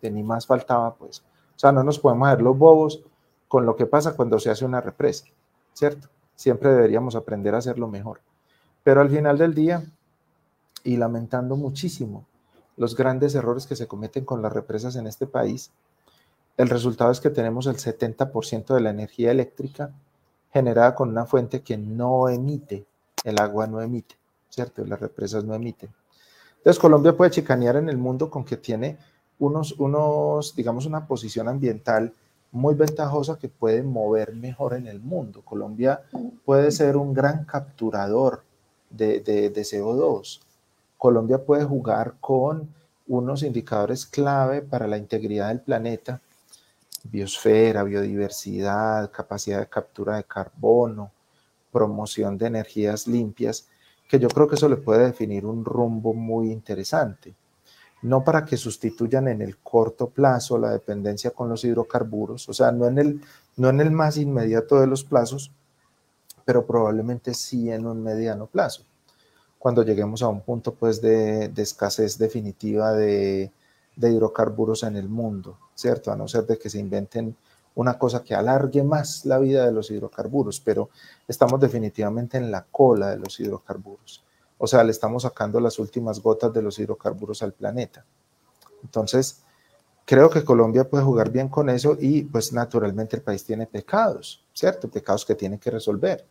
[0.00, 1.22] que ni más faltaba pues.
[1.54, 3.02] O sea, no nos podemos ver los bobos
[3.48, 5.24] con lo que pasa cuando se hace una represa,
[5.72, 6.08] ¿cierto?
[6.34, 8.20] Siempre deberíamos aprender a hacerlo mejor.
[8.82, 9.84] Pero al final del día,
[10.84, 12.24] y lamentando muchísimo
[12.76, 15.70] los grandes errores que se cometen con las represas en este país,
[16.56, 19.90] el resultado es que tenemos el 70% de la energía eléctrica
[20.52, 22.86] generada con una fuente que no emite,
[23.24, 24.16] el agua no emite,
[24.48, 24.84] ¿cierto?
[24.84, 25.90] Las represas no emiten.
[26.58, 28.98] Entonces Colombia puede chicanear en el mundo con que tiene
[29.38, 32.12] unos, unos, digamos, una posición ambiental
[32.52, 35.42] muy ventajosa que puede mover mejor en el mundo.
[35.44, 36.02] Colombia
[36.44, 38.42] puede ser un gran capturador
[38.88, 40.40] de, de, de CO2.
[40.96, 42.74] Colombia puede jugar con
[43.08, 46.20] unos indicadores clave para la integridad del planeta,
[47.04, 51.12] biosfera, biodiversidad, capacidad de captura de carbono,
[51.70, 53.68] promoción de energías limpias,
[54.08, 57.34] que yo creo que eso le puede definir un rumbo muy interesante.
[58.06, 62.72] No para que sustituyan en el corto plazo la dependencia con los hidrocarburos, o sea,
[62.72, 63.20] no en el,
[63.56, 65.52] no en el más inmediato de los plazos,
[66.44, 68.84] pero probablemente sí en un mediano plazo
[69.66, 73.50] cuando lleguemos a un punto pues de, escasez definitiva de,
[73.96, 76.12] hidrocarburos en el mundo, ¿cierto?
[76.12, 77.34] A no ser de que se inventen
[77.74, 80.90] una cosa que alargue más la vida de los hidrocarburos, pero
[81.26, 84.22] estamos definitivamente en la cola de los hidrocarburos.
[84.58, 88.04] O sea, le estamos sacando las últimas gotas de los hidrocarburos al planeta.
[88.82, 89.42] Entonces,
[90.04, 94.44] creo que Colombia puede jugar bien con eso y pues naturalmente el país tiene pecados,
[94.52, 94.88] ¿cierto?
[94.88, 96.24] Pecados que tiene que resolver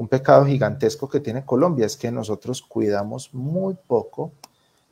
[0.00, 4.32] un pecado gigantesco que tiene Colombia es que nosotros cuidamos muy poco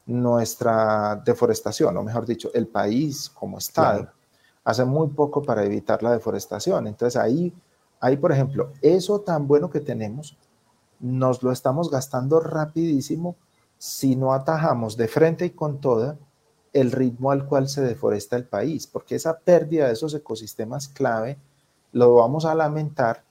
[0.04, 4.12] nuestra deforestación, o mejor dicho, el país como Estado
[4.64, 6.88] hace muy poco para evitar la deforestación.
[6.88, 7.54] Entonces ahí,
[8.00, 10.37] ahí, por ejemplo, eso tan bueno que tenemos,
[11.00, 13.37] nos lo estamos gastando rapidísimo
[13.78, 16.16] si no atajamos de frente y con toda
[16.72, 21.38] el ritmo al cual se deforesta el país, porque esa pérdida de esos ecosistemas clave
[21.92, 23.22] lo vamos a lamentar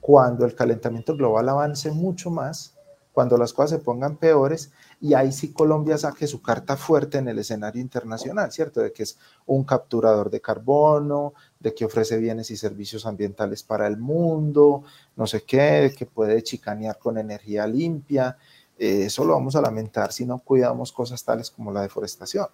[0.00, 2.75] cuando el calentamiento global avance mucho más,
[3.16, 7.28] cuando las cosas se pongan peores, y ahí sí Colombia saque su carta fuerte en
[7.28, 8.82] el escenario internacional, ¿cierto?
[8.82, 13.86] De que es un capturador de carbono, de que ofrece bienes y servicios ambientales para
[13.86, 14.82] el mundo,
[15.16, 18.36] no sé qué, que puede chicanear con energía limpia,
[18.76, 22.48] eso lo vamos a lamentar si no cuidamos cosas tales como la deforestación.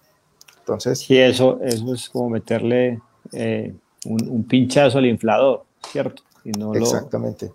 [0.59, 0.99] Entonces...
[0.99, 3.01] Sí, eso, eso es como meterle
[3.33, 6.23] eh, un, pinchazo al inflador, ¿cierto?
[6.45, 7.51] Y no Exactamente.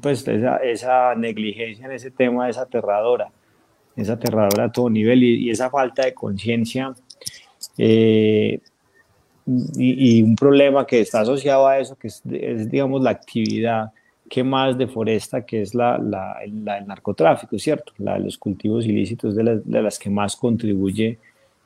[0.00, 3.30] pues esa, esa, negligencia en ese tema es aterradora,
[3.96, 6.94] es aterradora a todo nivel y, esa falta de conciencia
[7.76, 8.60] eh,
[9.46, 13.90] y, un problema que está asociado a eso, que es, digamos, la actividad
[14.30, 17.92] que más deforesta, que es la, la, el narcotráfico, ¿cierto?
[17.98, 21.18] La de los cultivos ilícitos de, de las que más contribuye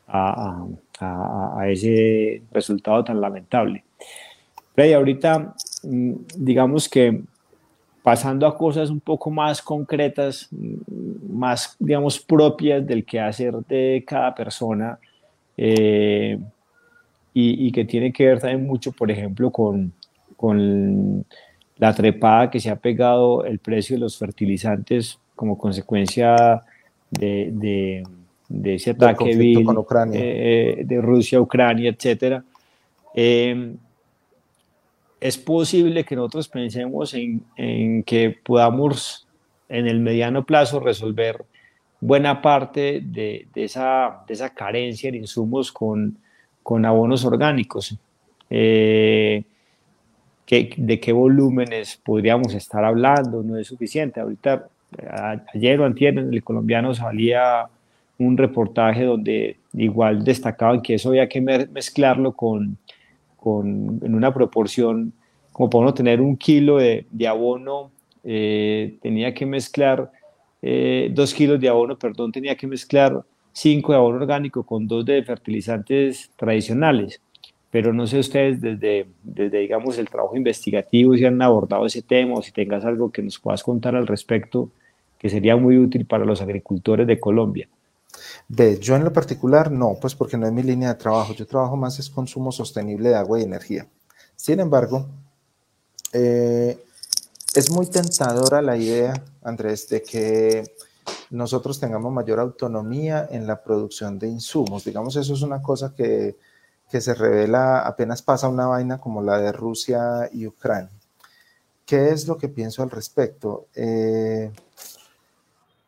[0.09, 0.65] a,
[1.01, 3.85] a, a, ese resultado tan lamentable.
[4.77, 5.55] Y ahorita,
[6.37, 7.23] digamos que
[8.03, 14.05] pasando a cosas un poco más concretas, mm, más, digamos, propias del que hacer de
[14.07, 14.99] cada persona,
[15.57, 16.39] eh,
[17.39, 19.93] y, que tiene que ver también mucho, por ejemplo, con,
[20.37, 21.25] con
[21.77, 26.63] la trepada que se ha pegado el precio de los fertilizantes como consecuencia
[27.11, 28.03] de, de,
[28.49, 29.33] de ese ataque
[30.15, 32.43] eh, de Rusia, Ucrania, etcétera.
[35.21, 39.27] Es posible que nosotros pensemos en, que podamos
[39.69, 41.45] en el mediano plazo resolver
[42.01, 46.19] buena parte de, de, esa, de esa carencia en insumos con,
[46.63, 47.97] con abonos orgánicos.
[48.51, 49.45] Eh,
[50.49, 53.43] ¿De qué volúmenes podríamos estar hablando?
[53.43, 54.21] No es suficiente.
[54.21, 54.69] Ahorita,
[55.53, 57.67] ayer o antier en el colombiano salía
[58.19, 62.79] un reportaje donde igual destacaban que eso había que mezclarlo con,
[63.47, 65.13] con en una proporción,
[65.53, 67.93] como para uno tener un kilo de, abono,
[68.25, 70.11] eh, tenía que mezclar
[70.63, 75.05] eh, dos kilos de abono, perdón, tenía que mezclar cinco de abono orgánico con dos
[75.05, 77.21] de fertilizantes tradicionales.
[77.71, 82.35] Pero no sé ustedes desde, desde, digamos, el trabajo investigativo si han abordado ese tema
[82.35, 84.71] o si tengas algo que nos puedas contar al respecto
[85.21, 87.69] que sería muy útil para los agricultores de Colombia.
[88.49, 91.33] Ve, yo en lo particular no, pues porque no es mi línea de trabajo.
[91.35, 93.87] Yo trabajo más es consumo sostenible de agua y energía.
[94.37, 95.07] Sin embargo,
[96.13, 96.79] eh,
[97.55, 100.75] es muy tentadora la idea, Andrés, de que
[101.31, 104.85] nosotros tengamos mayor autonomía en la producción de insumos.
[104.85, 106.37] Digamos, eso es una cosa que,
[106.91, 110.91] que se revela apenas pasa una vaina como la de Rusia y Ucrania.
[111.85, 113.69] ¿Qué es lo que pienso al respecto?
[113.75, 114.51] Eh,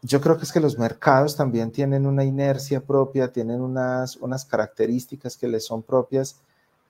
[0.08, 4.46] yo creo que es que los mercados también tienen una inercia propia, tienen unas, unas
[4.46, 6.36] características que les son propias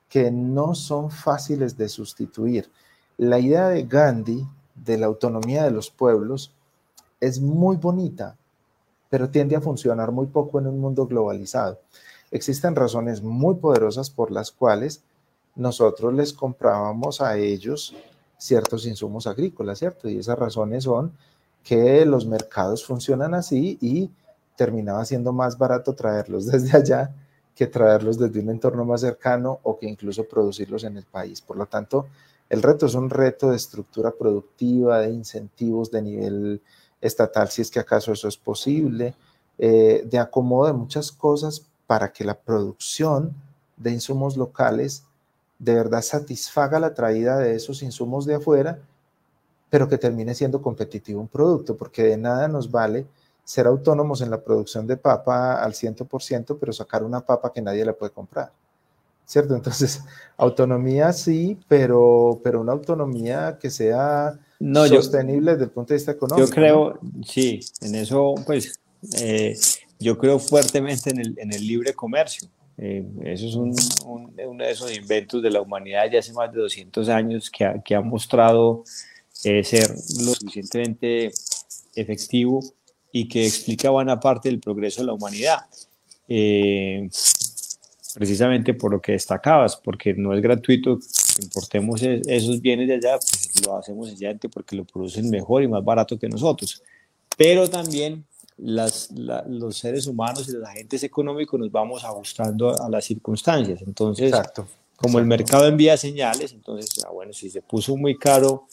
[0.09, 2.70] que no son fáciles de sustituir.
[3.16, 6.52] La idea de Gandhi de la autonomía de los pueblos
[7.20, 8.37] es muy bonita,
[9.11, 11.81] pero tiende a funcionar muy poco en un mundo globalizado.
[12.31, 15.02] Existen razones muy poderosas por las cuales
[15.57, 17.96] nosotros les comprábamos a ellos
[18.38, 20.09] ciertos insumos agrícolas, ¿cierto?
[20.09, 21.12] Y esas razones son
[21.68, 24.11] que los mercados funcionan así y
[24.57, 27.14] terminaba siendo más barato traerlos desde allá
[27.54, 31.42] que traerlos desde un entorno más cercano o que incluso producirlos en el país.
[31.42, 32.07] Por lo tanto,
[32.48, 36.62] el reto es un reto de estructura productiva, de incentivos de nivel
[37.02, 39.14] estatal, si es que acaso eso es posible,
[39.59, 43.35] eh, de acomodo de muchas cosas para que la producción
[43.76, 45.02] de insumos locales
[45.59, 48.78] de verdad satisfaga la traída de esos insumos de afuera
[49.70, 53.07] pero que termine siendo competitivo un producto, porque de nada nos vale
[53.44, 57.85] ser autónomos en la producción de papa al 100%, pero sacar una papa que nadie
[57.85, 58.50] le puede comprar.
[59.24, 59.54] ¿Cierto?
[59.54, 60.02] Entonces,
[60.37, 64.38] autonomía sí, pero, pero una autonomía que sea
[64.88, 66.46] sostenible desde el punto de vista económico.
[66.46, 68.78] Yo creo, sí, en eso, pues,
[69.18, 69.57] eh,
[69.98, 72.48] yo creo fuertemente en el, en el libre comercio.
[72.76, 73.74] Eh, eso es un,
[74.07, 77.83] uno de esos inventos de la humanidad ya hace más de 200 años que ha,
[77.83, 78.85] que ha mostrado
[79.44, 81.33] eh, ser lo suficientemente
[81.94, 82.61] efectivo
[83.12, 85.61] y que explica buena parte del progreso de la humanidad.
[86.29, 87.09] Eh,
[88.14, 92.94] precisamente por lo que destacabas, porque no es gratuito que importemos e-, esos bienes de
[92.94, 96.83] allá, pues lo hacemos sencillamente porque lo producen mejor y más barato que nosotros.
[97.37, 98.24] Pero también
[98.57, 103.83] las, los seres humanos y los agentes económicos nos vamos ajustando a, las circunstancias.
[103.87, 104.35] Entonces,
[104.96, 108.67] como el mercado envía señales, entonces, ah, bueno, si se puso muy caro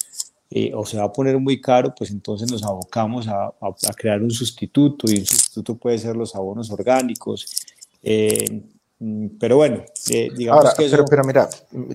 [0.49, 4.21] eh, o se va a poner muy caro, pues entonces nos abocamos a, a, crear
[4.21, 7.63] un sustituto y un sustituto puede ser los abonos orgánicos.
[8.03, 8.63] Eh,
[8.99, 11.49] mm, pero bueno, eh, digamos que pero, pero mira,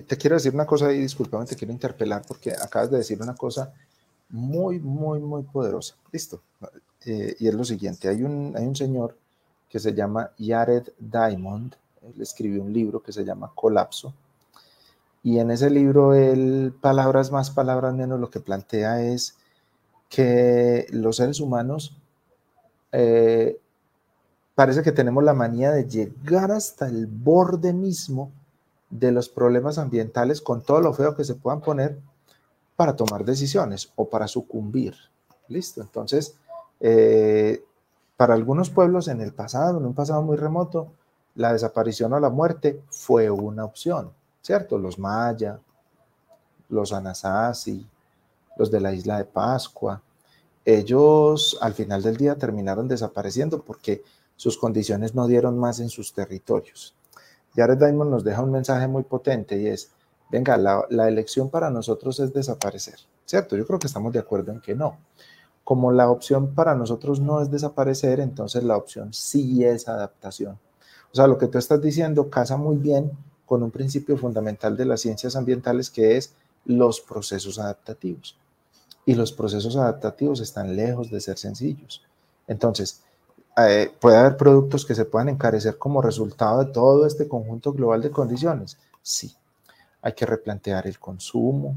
[0.05, 3.35] te quiero decir una cosa y discúlpame, te quiero interpelar porque acabas de decir una
[3.35, 3.73] cosa
[4.29, 5.95] muy, muy, muy poderosa.
[6.11, 6.41] Listo.
[7.05, 9.17] y es lo siguiente, hay un, hay un señor
[9.69, 11.73] que se llama Jared Diamond,
[12.03, 14.13] él escribió un libro que se llama Colapso,
[15.23, 19.37] y en ese libro, él, palabras más, palabras menos, lo que plantea es
[20.09, 21.95] que los seres humanos
[22.91, 23.59] eh,
[24.55, 28.31] parece que tenemos la manía de llegar hasta el borde mismo
[28.89, 31.97] de los problemas ambientales con todo lo feo que se puedan poner
[32.75, 34.95] para tomar decisiones o para sucumbir.
[35.47, 35.81] Listo.
[35.81, 36.35] Entonces,
[36.79, 37.63] eh,
[38.17, 40.87] para algunos pueblos en el pasado, en un pasado muy remoto,
[41.35, 44.11] la desaparición o la muerte fue una opción,
[44.41, 44.77] ¿cierto?
[44.77, 45.59] Los maya,
[46.69, 47.85] los anasazi,
[48.57, 50.01] los de la isla de Pascua,
[50.65, 54.03] ellos al final del día terminaron desapareciendo porque
[54.35, 56.95] sus condiciones no dieron más en sus territorios.
[57.55, 59.91] Jared Diamond nos deja un mensaje muy potente y es,
[60.29, 63.57] venga, la, la, elección para nosotros es desaparecer, ¿cierto?
[63.57, 64.97] Yo creo que estamos de acuerdo en que no.
[65.63, 70.57] Como la opción para nosotros no es desaparecer, entonces la opción sí es adaptación.
[71.11, 73.11] O sea, lo que tú estás diciendo casa muy bien
[73.51, 76.31] con un principio fundamental de las ciencias ambientales que es
[76.63, 78.37] los procesos adaptativos.
[79.05, 82.01] Y los procesos adaptativos están lejos de ser sencillos.
[82.47, 83.01] Entonces,
[83.57, 88.01] eh, puede haber productos que se puedan encarecer como resultado de todo este conjunto global
[88.01, 88.77] de condiciones.
[89.01, 89.35] Sí,
[90.01, 91.75] hay que replantear el consumo,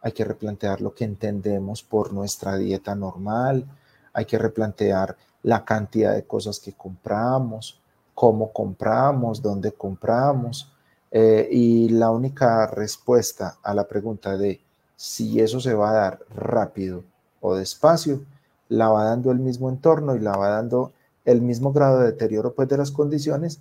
[0.00, 3.66] hay que replantear lo que entendemos por nuestra dieta normal,
[4.12, 7.80] hay que replantear la cantidad de cosas que compramos,
[8.14, 10.72] cómo compramos, dónde compramos.
[11.10, 14.60] Eh, y la única respuesta a la pregunta de
[14.96, 17.04] si eso se va a dar rápido
[17.40, 18.22] o despacio,
[18.68, 20.92] la va dando el mismo entorno y la va dando
[21.24, 23.60] el mismo grado de deterioro pues, de las condiciones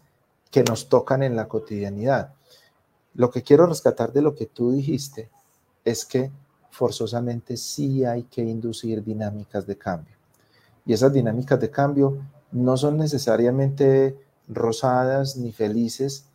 [0.51, 2.33] que nos tocan en la cotidianidad.
[3.13, 5.29] Lo que quiero rescatar de lo que tú dijiste
[5.85, 6.31] es que
[6.71, 10.15] forzosamente sí hay que inducir dinámicas de cambio.
[10.85, 12.17] Y esas dinámicas de cambio
[12.51, 14.17] no son necesariamente
[14.47, 16.25] rosadas ni felices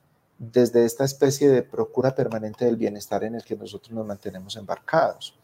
[0.43, 5.36] desde esta especie de procura permanente del bienestar en el que nosotros nos mantenemos embarcados.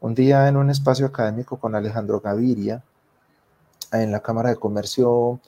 [0.00, 2.80] Un día en un espacio académico con Alejandro Gaviria,
[3.90, 5.40] en la Cámara de Comercio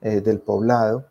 [0.00, 1.04] eh, del Poblado,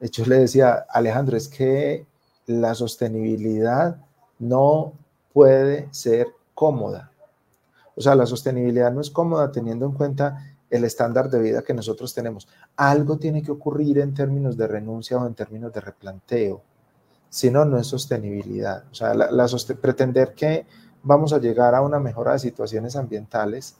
[0.00, 2.06] yo le decía, Alejandro, es que
[2.46, 3.98] la sostenibilidad
[4.38, 4.94] no
[5.34, 7.12] puede ser cómoda.
[7.96, 11.74] O sea, la sostenibilidad no es cómoda teniendo en cuenta el estándar de vida que
[11.74, 12.48] nosotros tenemos.
[12.76, 16.62] Algo tiene que ocurrir en términos de renuncia o en términos de replanteo.
[17.30, 18.84] Si no, no es sostenibilidad.
[18.90, 19.46] O sea, la,
[19.80, 20.66] pretender que
[21.02, 23.76] vamos a llegar a una mejora de situaciones ambientales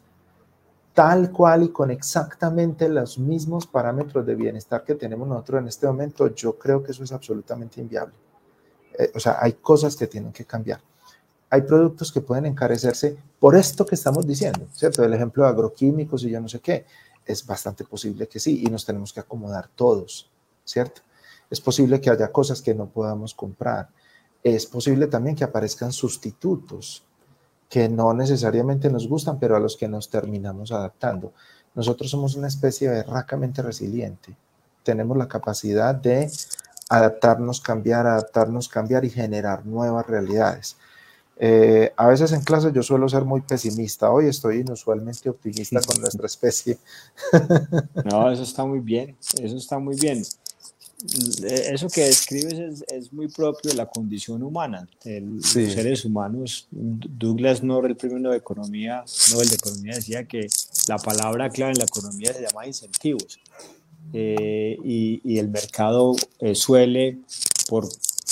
[0.98, 5.86] tal cual y con exactamente los mismos parámetros de bienestar que tenemos nosotros en este
[5.86, 8.14] momento, yo creo que eso es absolutamente inviable.
[8.98, 10.80] Eh, o sea, hay cosas que tienen que cambiar.
[11.50, 15.04] Hay productos que pueden encarecerse por esto que estamos diciendo, ¿cierto?
[15.04, 16.84] El ejemplo de agroquímicos y yo no sé qué.
[17.24, 20.28] Es bastante posible que sí, y nos tenemos que acomodar todos,
[20.64, 21.02] ¿cierto?
[21.50, 23.88] Es posible que haya cosas que no podamos comprar.
[24.42, 27.04] Es posible también que aparezcan sustitutos
[27.68, 31.32] que no necesariamente nos gustan, pero a los que nos terminamos adaptando.
[31.74, 34.34] Nosotros somos una especie berracamente resiliente.
[34.82, 36.30] Tenemos la capacidad de
[36.88, 40.76] adaptarnos, cambiar, adaptarnos, cambiar y generar nuevas realidades.
[41.40, 44.10] Eh, a veces en clase yo suelo ser muy pesimista.
[44.10, 46.78] Hoy estoy inusualmente optimista con nuestra especie.
[48.04, 49.16] No, eso está muy bien.
[49.40, 50.22] Eso está muy bien.
[51.00, 56.66] Eh, eso que describes es, muy propio de la condición humana, de los seres humanos.
[56.70, 60.48] Douglas North, el premio Nobel de Economía, Nobel de Economía, decía que
[60.88, 63.38] la palabra clave en la economía se llama incentivos.
[64.12, 67.18] Eh, y, el mercado eh, suele,
[67.68, 67.88] por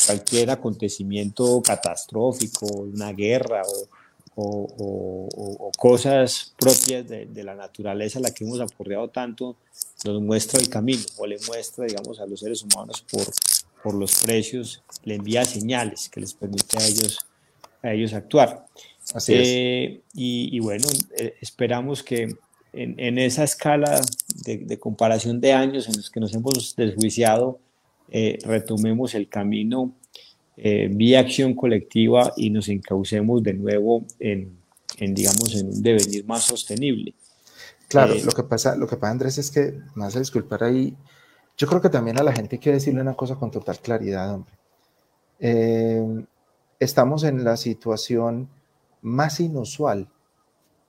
[0.07, 3.96] cualquier acontecimiento catastrófico, una guerra o,
[5.79, 9.57] cosas propias de, de, la naturaleza a la que hemos aporreado tanto,
[10.05, 13.25] nos muestra el camino o le muestra, digamos, a los seres humanos por,
[13.83, 17.19] por los precios, le envía señales que les permite a ellos,
[17.83, 18.67] a ellos actuar.
[19.15, 22.37] Así eh, y, bueno, eh, esperamos que
[22.73, 24.01] en, en esa escala
[24.45, 27.59] de, de, comparación de años en los que nos hemos desjuiciado,
[28.11, 29.93] eh, retomemos el camino
[30.57, 34.59] vía acción colectiva y nos encaucemos de nuevo en,
[34.99, 37.15] en, digamos, en un devenir más sostenible.
[37.89, 40.65] Claro, eh, lo que pasa, lo que pasa, Andrés, es que, me vas a disculpar
[40.65, 40.97] ahí,
[41.57, 44.35] yo creo que también a la gente hay que decirle una cosa con total claridad,
[44.35, 44.53] hombre.
[45.39, 46.25] Eh,
[46.81, 48.49] estamos en la situación
[49.03, 50.09] más inusual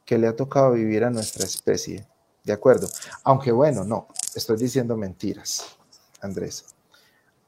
[0.06, 2.06] que le ha tocado vivir a nuestra especie,
[2.44, 2.88] ¿de acuerdo?
[3.24, 5.78] Aunque bueno, no, estoy diciendo mentiras,
[6.22, 6.77] Andrés.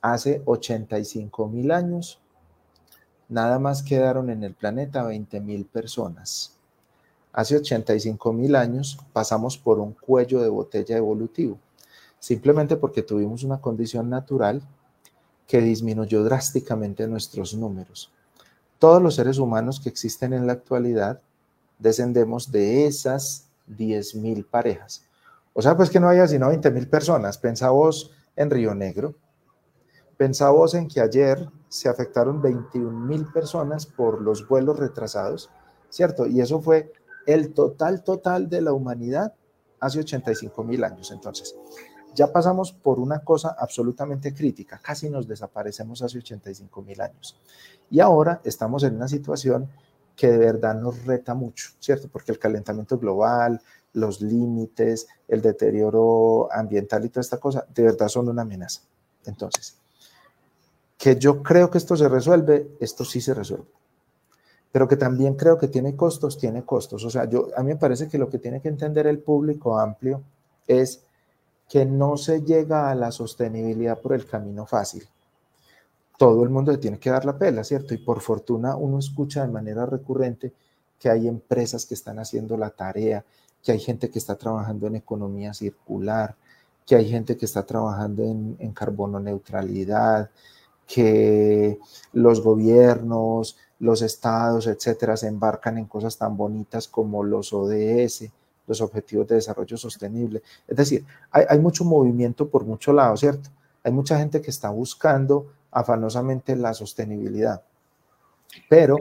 [0.02, 2.20] Hace 85 mil años,
[3.28, 6.56] nada más quedaron en el planeta 20 mil personas.
[7.34, 11.60] Hace 85 mil años pasamos por un cuello de botella evolutivo,
[12.20, 14.62] simplemente porque tuvimos una condición natural
[15.48, 18.12] que disminuyó drásticamente nuestros números.
[18.78, 21.22] Todos los seres humanos que existen en la actualidad
[21.80, 25.04] descendemos de esas 10.000 parejas.
[25.54, 27.38] O sea, pues que no haya sino 20 mil personas.
[27.38, 29.16] Pensá vos en Río Negro.
[30.20, 35.50] Pensá vos en que ayer se afectaron 21 mil personas por los vuelos retrasados,
[35.90, 36.28] ¿cierto?
[36.28, 36.92] Y eso fue
[37.26, 39.34] el total, total de la humanidad
[39.80, 41.12] hace 85 mil años.
[41.12, 41.56] Entonces,
[42.14, 47.40] ya pasamos por una cosa absolutamente crítica, casi nos desaparecemos hace 85 mil años.
[47.90, 49.70] Y ahora estamos en una situación
[50.18, 52.10] que de verdad nos reta mucho, ¿cierto?
[52.12, 53.62] Porque el calentamiento global,
[53.94, 58.82] los límites, el deterioro ambiental y toda esta cosa, de verdad son una amenaza.
[59.24, 59.78] Entonces,
[61.00, 63.72] que yo creo que esto se resuelve, esto sí se resuelve.
[64.70, 67.06] Pero que también creo que tiene costos, tiene costos.
[67.06, 69.80] O sea, yo, a mí me parece que lo que tiene que entender el público
[69.80, 70.22] amplio
[70.68, 71.02] es
[71.70, 75.08] que no se llega a la sostenibilidad por el camino fácil.
[76.18, 77.94] Todo el mundo le tiene que dar la pela, ¿cierto?
[77.94, 80.52] Y por fortuna uno escucha de manera recurrente
[81.00, 83.24] que hay empresas que están haciendo la tarea,
[83.64, 86.36] que hay gente que está trabajando en economía circular,
[86.86, 90.30] que hay gente que está trabajando en, en carbono neutralidad,
[90.90, 91.78] que
[92.14, 98.30] los gobiernos, los estados, etcétera, se embarcan en cosas tan bonitas como los ODS,
[98.68, 100.42] los Objetivos de Desarrollo Sostenible.
[100.68, 103.50] Es decir, hay, mucho movimiento por mucho lado, ¿cierto?
[103.84, 107.62] Hay mucha gente que está buscando afanosamente la sostenibilidad.
[108.68, 108.98] Pero,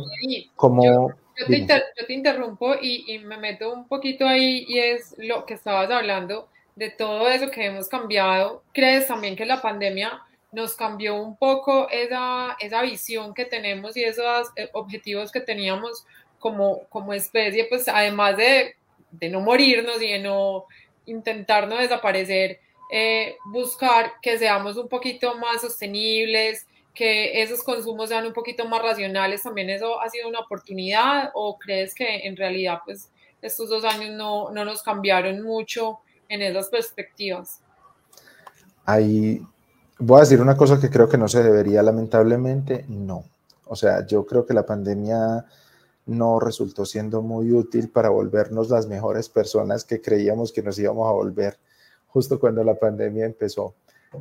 [0.55, 1.09] como...
[1.39, 5.91] Yo, te, interrumpo y, y, me meto un poquito ahí y es lo que estabas
[5.91, 8.62] hablando de todo eso que hemos cambiado.
[8.74, 10.20] ¿Crees también que la pandemia
[10.53, 16.07] nos cambió un poco esa, esa visión que tenemos y esos eh, objetivos que teníamos
[16.39, 17.67] como, como especie?
[17.69, 18.77] Pues además de
[19.11, 20.67] de no morirnos y de no
[21.07, 28.27] intentar no desaparecer, eh, buscar que seamos un poquito más sostenibles, que esos consumos sean
[28.27, 32.81] un poquito más racionales, también eso ha sido una oportunidad o crees que en realidad
[32.85, 37.63] pues estos dos años no, no nos cambiaron mucho en esas perspectivas?
[38.85, 39.41] Ahí
[39.99, 43.25] voy a decir una cosa que creo que no se debería, lamentablemente, no.
[43.67, 45.45] O sea, yo creo que la pandemia
[46.07, 51.07] no resultó siendo muy útil para volvernos las mejores personas que creíamos que nos íbamos
[51.07, 51.59] a volver
[52.09, 53.75] justo cuando la pandemia empezó,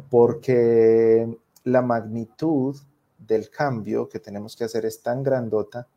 [0.10, 1.28] porque
[1.64, 2.76] la magnitud
[3.18, 5.88] del cambio que tenemos que hacer es tan grandota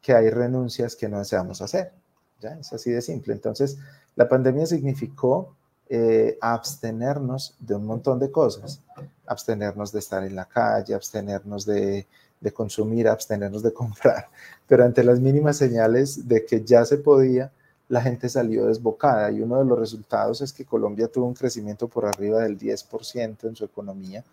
[0.00, 1.92] que hay renuncias que no deseamos hacer.
[2.40, 2.58] ¿ya?
[2.58, 3.34] Es así de simple.
[3.34, 3.78] Entonces,
[4.16, 5.56] la pandemia significó
[5.90, 8.80] eh, abstenernos de un montón de cosas,
[9.26, 12.06] abstenernos de estar en la calle, abstenernos de
[12.40, 14.28] de consumir, abstenernos de comprar,
[14.66, 17.52] pero ante las mínimas señales de que ya se podía,
[17.88, 19.30] la gente salió desbocada.
[19.30, 23.48] Y uno de los resultados es que Colombia tuvo un crecimiento por arriba del 10%
[23.48, 24.24] en su economía,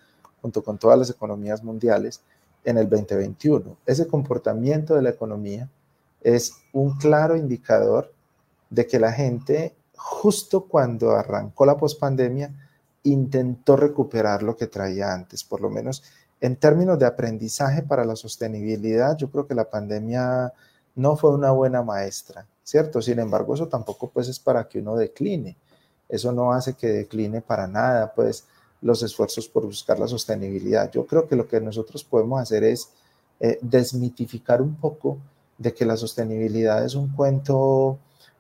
[0.42, 2.22] junto con todas las economías mundiales,
[2.64, 3.78] en el 2021.
[3.86, 5.68] Ese comportamiento de la economía
[6.22, 8.12] es un claro indicador
[8.70, 12.54] de que la gente, justo cuando arrancó la pospandemia,
[13.04, 16.04] intentó recuperar lo que traía antes, por lo menos
[16.40, 20.54] en términos de aprendizaje para la sostenibilidad, yo creo que la pandemia
[20.96, 23.02] no fue una buena maestra, ¿cierto?
[23.02, 25.58] Sin embargo, eso tampoco pues es para que uno decline.
[26.08, 28.46] Eso no hace que decline para nada, pues,
[28.82, 30.92] los esfuerzos por buscar la sostenibilidad.
[30.92, 32.90] Yo creo que lo que nosotros podemos hacer es
[33.40, 35.18] eh, desmitificar un poco
[35.58, 37.98] de que la sostenibilidad es un cuento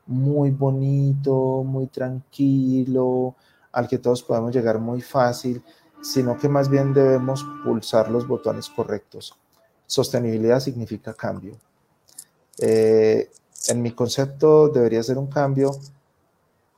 [0.07, 3.35] muy bonito, muy tranquilo,
[3.71, 5.61] al que todos podemos llegar muy fácil
[6.01, 9.37] sino que más bien debemos pulsar los botones correctos.
[9.85, 11.57] Sostenibilidad significa cambio.
[12.59, 13.29] Eh,
[13.69, 15.71] en mi concepto debería ser un cambio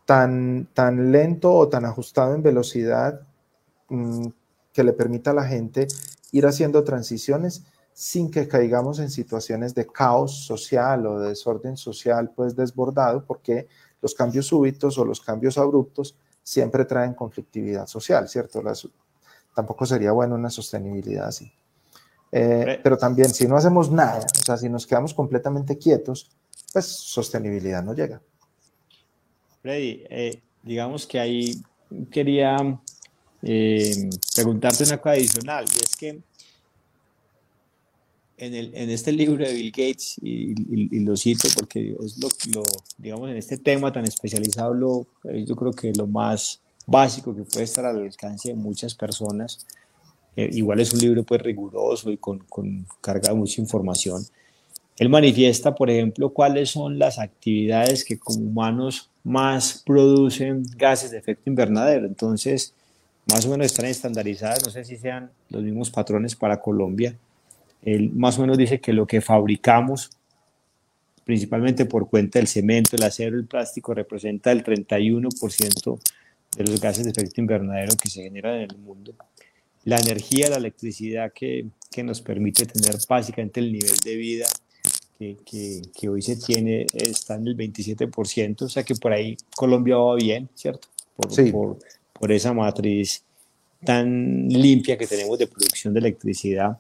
[0.06, 3.22] tan, tan lento o tan ajustado en velocidad
[3.90, 4.28] mm,
[4.74, 5.88] que le permita a la gente
[6.32, 7.64] ir haciendo transiciones
[8.00, 13.68] sin que caigamos en situaciones de caos social o de desorden social pues desbordado, porque
[14.02, 18.62] los cambios súbitos o los cambios abruptos siempre traen conflictividad social, ¿cierto?
[18.64, 18.88] Las
[19.54, 21.52] tampoco sería bueno una sostenibilidad así.
[22.32, 26.32] Eh, pero también si no hacemos nada, o sea, si nos quedamos completamente quietos,
[26.72, 28.22] pues sostenibilidad no llega.
[29.62, 31.62] Freddy, eh, digamos que ahí
[32.10, 32.80] quería
[33.42, 36.29] eh, preguntarte una cosa adicional, y es que
[38.40, 42.64] en, el, en este libro de Bill Gates, y, lo cito porque es lo, lo,
[42.98, 47.66] digamos, en este tema tan especializado, lo, yo creo que lo más básico que puede
[47.66, 49.66] estar al alcance de muchas personas.
[50.36, 54.24] Eh, igual es un libro pues riguroso y con, con carga de mucha información.
[54.98, 61.18] Él manifiesta, por ejemplo, cuáles son las actividades que como humanos más producen gases de
[61.18, 62.06] efecto invernadero.
[62.06, 62.74] Entonces,
[63.32, 67.16] más o menos están estandarizadas, no sé si sean los mismos patrones para Colombia.
[67.84, 70.12] Él más o menos dice que lo que fabricamos
[71.30, 76.00] principalmente por cuenta del cemento, el acero, el plástico, representa el 31%
[76.58, 79.14] de los gases de efecto invernadero que se generan en el mundo.
[79.84, 84.48] La energía, la electricidad que, que nos permite tener básicamente el nivel de vida
[85.20, 89.98] que, que, hoy se tiene está en el 27%, o sea que por ahí Colombia
[89.98, 90.88] va bien, ¿cierto?
[91.16, 91.78] Por, por,
[92.14, 93.24] por esa matriz
[93.86, 96.80] tan limpia que tenemos de producción de electricidad.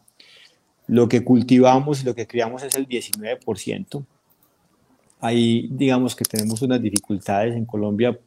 [0.89, 4.03] Lo que cultivamos y lo que criamos es el 19%.
[5.21, 8.17] Ahí digamos que tenemos unas dificultades en Colombia,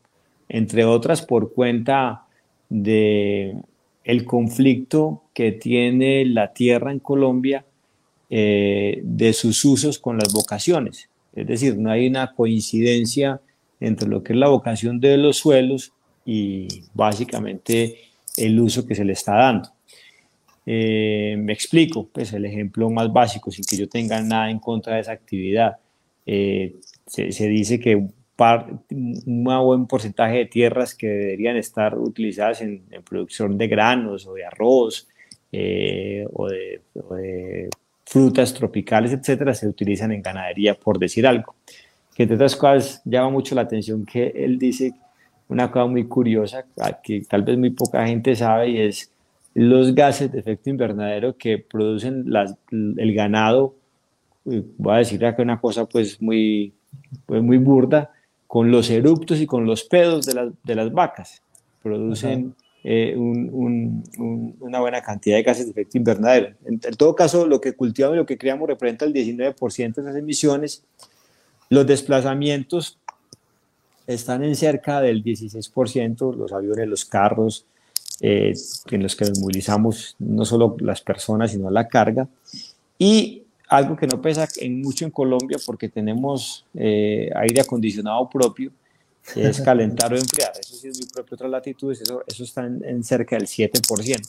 [0.48, 2.24] entre otras por cuenta
[2.68, 3.56] de
[4.04, 7.64] el conflicto que tiene la tierra en Colombia
[8.30, 11.08] eh, de sus usos con las vocaciones.
[11.34, 13.40] Es decir, no hay una coincidencia
[13.80, 15.92] entre lo que es la vocación de los suelos
[16.24, 17.98] y básicamente
[18.36, 19.70] el uso que se le está dando.
[20.64, 24.94] Eh, me explico, pues el ejemplo más básico, sin que yo tenga nada en contra
[24.94, 25.76] de esa actividad.
[26.24, 33.58] Eh, se, dice que un, buen porcentaje de tierras que deberían estar utilizadas en, producción
[33.58, 35.08] de granos o de arroz
[35.50, 36.80] eh, o, de,
[38.04, 41.54] frutas tropicales, etcétera, se utilizan en ganadería, por decir algo.
[42.14, 44.92] Que entre otras cosas llama mucho la atención que él dice
[45.48, 46.64] una cosa muy curiosa
[47.02, 49.11] que tal vez muy poca gente sabe y es
[49.54, 52.24] los gases de efecto invernadero que producen
[52.70, 53.74] el ganado,
[54.44, 56.72] voy a decir acá una cosa pues muy,
[57.26, 58.10] pues muy burda,
[58.46, 61.42] con los eruptos y con los pedos de, de las vacas.
[61.82, 66.56] Producen eh, una buena cantidad de gases de efecto invernadero.
[66.64, 70.16] En, todo caso, lo que cultivamos y lo que creamos representa el 19% de las
[70.16, 70.84] emisiones.
[71.68, 72.98] Los desplazamientos
[74.06, 77.66] están en cerca del 16%, los aviones, los carros,
[78.24, 78.54] eh,
[78.92, 82.28] en los que nos movilizamos no solo las personas, sino la carga.
[82.96, 88.70] Y algo que no pesa en mucho en Colombia porque tenemos eh, aire acondicionado propio,
[89.34, 90.52] es calentar o enfriar.
[90.60, 94.20] Eso sí es muy propio otras latitudes, eso, eso está en, cerca del 7%.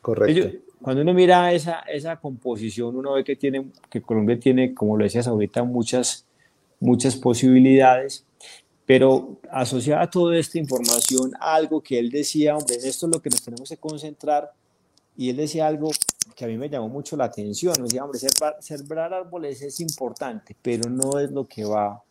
[0.00, 0.58] Correcto.
[0.82, 5.04] cuando uno mira esa, esa composición, uno ve que, tiene, que Colombia tiene, como lo
[5.04, 6.24] decías ahorita, muchas,
[6.80, 8.24] muchas posibilidades
[8.88, 13.28] pero asociada a toda esta información, algo que él decía, hombre, esto es lo que
[13.28, 14.50] nos tenemos que concentrar,
[15.14, 15.90] y él decía algo
[16.34, 18.18] que a mí me llamó mucho la atención, decía, hombre,
[18.60, 22.02] sembrar, árboles es importante, pero no es lo que va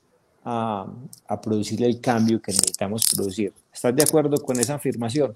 [0.45, 0.85] a,
[1.27, 3.51] a producir el cambio que necesitamos producir.
[3.73, 5.35] ¿Estás de acuerdo con esa afirmación?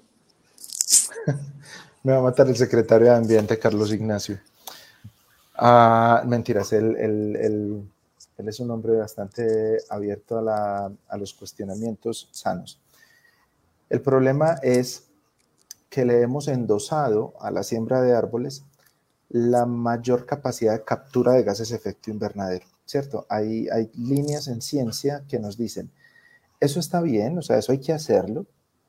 [2.04, 4.38] me va a matar el secretario de Ambiente, Carlos Ignacio.
[5.56, 7.82] Ah, mentiras, el, el
[8.38, 12.80] él es un hombre bastante abierto a, los cuestionamientos sanos.
[13.88, 15.04] El problema es
[15.90, 18.64] que le hemos endosado a la siembra de árboles
[19.28, 23.26] la mayor capacidad de captura de gases de efecto invernadero, ¿cierto?
[23.28, 25.90] Hay, líneas en ciencia que nos dicen,
[26.60, 28.46] eso está bien, o sea, eso hay que hacerlo,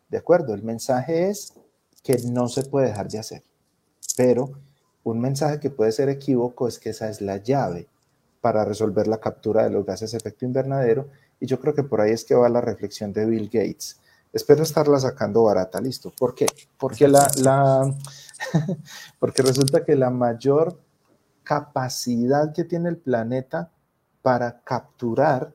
[0.10, 0.54] ¿de acuerdo?
[0.54, 1.54] El mensaje es
[2.02, 3.44] que no se puede dejar de hacer,
[4.16, 4.52] pero
[5.04, 7.88] un mensaje que puede ser equívoco es que esa es la llave
[8.44, 11.08] para resolver la captura de los gases de efecto invernadero.
[11.40, 14.02] Y yo creo que por ahí es que va la reflexión de Bill Gates.
[14.34, 16.12] Espero estarla sacando barata, listo.
[16.12, 16.46] ¿Por qué?
[16.78, 17.90] Porque, la, la
[19.20, 20.78] porque resulta que la mayor
[21.44, 23.72] capacidad que tiene el planeta
[24.22, 25.54] para capturar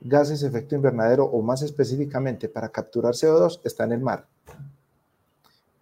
[0.00, 4.26] gases de efecto invernadero o más específicamente para capturar CO2 está en el mar.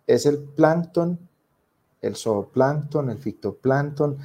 [0.07, 1.19] Es el plancton,
[2.01, 4.17] el zooplancton, el fitoplancton.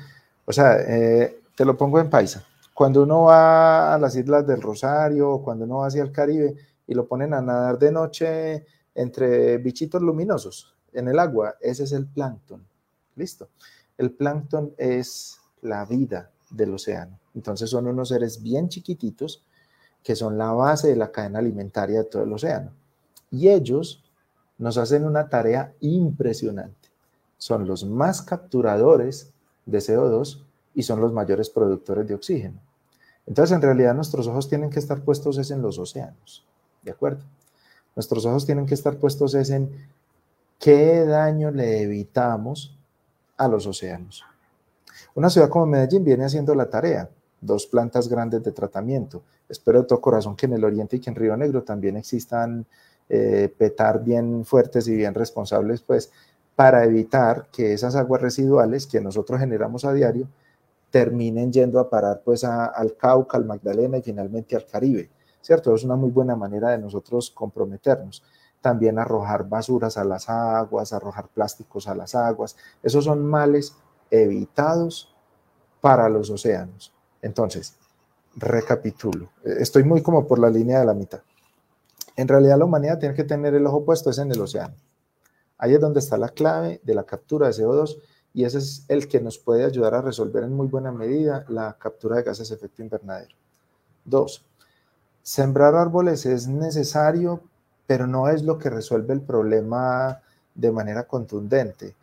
[0.45, 2.43] O sea, eh, te lo pongo en paisa.
[2.73, 6.55] Cuando uno va a las islas del Rosario o cuando uno va hacia el Caribe
[6.87, 11.91] y lo ponen a nadar de noche entre bichitos luminosos en el agua, ese es
[11.91, 12.65] el plancton.
[13.15, 13.49] Listo.
[13.95, 17.19] El plancton es la vida del océano.
[17.35, 19.45] Entonces son unos seres bien chiquititos
[20.01, 22.71] que son la base de la cadena alimentaria de todo el océano.
[23.29, 24.03] Y ellos
[24.57, 26.89] nos hacen una tarea impresionante.
[27.37, 29.31] Son los más capturadores
[29.67, 32.59] de CO2 y son los mayores productores de oxígeno.
[33.25, 36.45] Entonces, en realidad, nuestros ojos tienen que estar puestos es en los océanos,
[36.81, 37.23] ¿de acuerdo?
[37.95, 39.69] Nuestros ojos tienen que estar puestos es en
[40.59, 42.77] qué daño le evitamos
[43.37, 44.23] a los océanos.
[45.13, 47.09] Una ciudad como Medellín viene haciendo la tarea,
[47.41, 49.23] dos plantas grandes de tratamiento.
[49.49, 52.65] Espero de todo corazón que en el Oriente y que en Río Negro también existan
[53.09, 56.11] eh, petar bien fuertes y bien responsables, pues,
[56.55, 60.27] para evitar que esas aguas residuales que nosotros generamos a diario
[60.91, 65.09] terminen yendo a parar pues al Cauca, al Magdalena y finalmente al Caribe,
[65.41, 65.73] ¿cierto?
[65.73, 68.23] Es una muy buena manera de nosotros comprometernos.
[68.59, 72.55] También arrojar basuras a las aguas, arrojar plásticos a las aguas.
[72.83, 73.75] Esos son males
[74.11, 75.15] evitados
[75.79, 76.93] para los océanos.
[77.21, 77.77] Entonces,
[78.35, 79.31] recapitulo.
[79.43, 81.21] Estoy muy como por la línea de la mitad.
[82.15, 84.75] En realidad la humanidad tiene que tener el ojo puesto es en el océano.
[85.57, 87.97] Ahí es donde está la clave de la captura de CO2
[88.33, 91.77] y ese es el que nos puede ayudar a resolver en muy buena medida la
[91.77, 93.35] captura de gases de efecto invernadero.
[94.05, 94.45] Dos,
[95.21, 97.41] sembrar árboles es necesario,
[97.85, 100.21] pero no es lo que resuelve el problema
[100.55, 101.95] de manera contundente.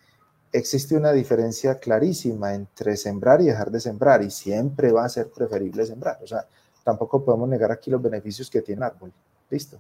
[0.53, 5.31] Existe una diferencia clarísima entre sembrar y dejar de sembrar y siempre va a ser
[5.31, 6.19] preferible sembrar.
[6.23, 6.47] O sea,
[6.85, 9.13] tampoco podemos negar aquí los beneficios que tiene el árbol.
[9.51, 9.79] Listo.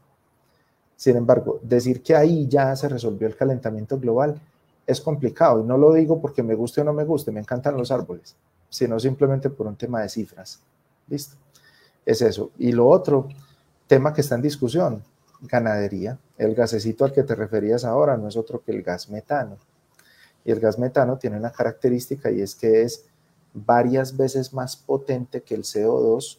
[0.96, 4.40] Sin embargo, decir que ahí ya se resolvió el calentamiento global
[4.88, 7.76] es complicado y no lo digo porque me guste o no me guste, me encantan
[7.76, 8.34] los árboles,
[8.70, 10.60] sino simplemente por un tema de cifras.
[11.08, 11.36] Listo.
[12.06, 12.52] Es eso.
[12.56, 13.28] Y lo otro,
[13.86, 15.02] tema que está en discusión,
[15.42, 16.18] ganadería.
[16.38, 19.58] El gasecito al que te referías ahora no es otro que el gas metano.
[20.42, 23.04] Y el gas metano tiene una característica y es que es
[23.52, 26.38] varias veces más potente que el CO2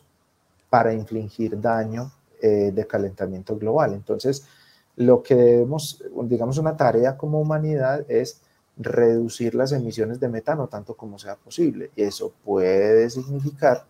[0.72, 3.94] para infligir daño eh, de calentamiento global.
[3.94, 4.48] Entonces,
[4.96, 8.42] lo que debemos, digamos, una tarea como humanidad es
[8.78, 11.92] reducir las emisiones de metano tanto como sea posible.
[11.96, 13.86] Y eso puede significar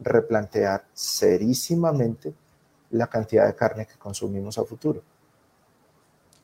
[0.00, 2.32] replantear serísimamente
[2.90, 5.02] la cantidad de carne que consumimos a futuro.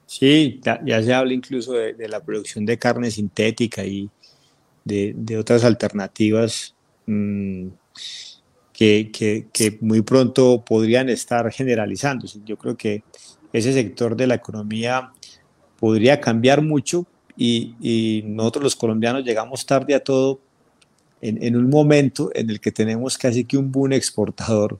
[0.07, 4.11] Sí, ya, se habla incluso de, la producción de carne sintética y
[4.84, 6.74] de, otras alternativas
[7.07, 7.68] mm,
[8.72, 12.40] que, muy pronto podrían estar generalizándose.
[12.45, 13.03] Yo creo que
[13.55, 15.13] ese sector de la economía
[15.79, 20.41] podría cambiar mucho y, nosotros los colombianos llegamos tarde a todo
[21.21, 24.79] en, un momento en el que tenemos casi que un boom exportador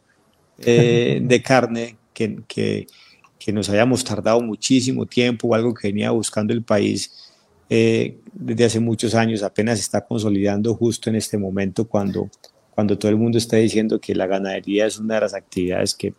[0.59, 2.87] eh, de carne que, que,
[3.39, 7.33] que, nos hayamos tardado muchísimo tiempo o algo que venía buscando el país
[7.71, 12.29] eh, desde hace muchos años, apenas está consolidando justo en este momento cuando
[12.75, 16.13] cuando todo el mundo está diciendo que la ganadería es una de las actividades que,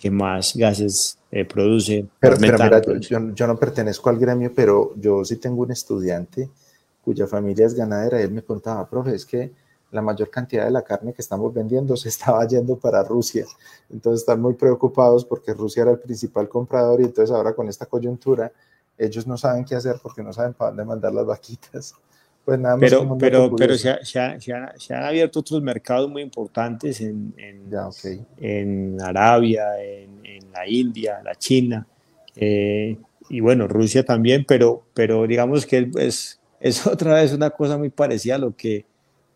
[0.00, 2.06] que más gases eh, produce.
[2.18, 6.48] Pero, mira, yo, no pertenezco al gremio, pero yo sí tengo un estudiante
[7.04, 9.52] cuya familia es ganadera y él me contaba, profe, es que
[9.90, 13.44] la mayor cantidad de la carne que estamos vendiendo se estaba yendo para Rusia.
[13.90, 17.84] Entonces están muy preocupados porque Rusia era el principal comprador y entonces ahora con esta
[17.84, 18.50] coyuntura
[18.96, 21.94] ellos no saben qué hacer porque no saben para dónde mandar las vaquitas.
[22.44, 27.34] Pues nada más pero, pero, pero se, se, han abierto otros mercados muy importantes en,
[27.36, 27.70] en,
[28.38, 31.86] en Arabia, en, en, la India, la China,
[32.34, 32.96] eh,
[33.28, 37.90] y bueno, Rusia también, pero, pero digamos que es, es otra vez una cosa muy
[37.90, 38.84] parecida a lo que,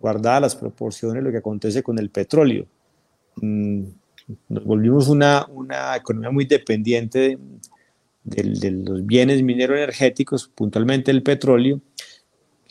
[0.01, 2.67] guardada las proporciones, lo que acontece con el petróleo.
[3.37, 3.85] Mm,
[4.49, 7.39] nos volvimos una, una economía muy dependiente
[8.23, 11.81] de, de los bienes mineros energéticos, puntualmente el petróleo,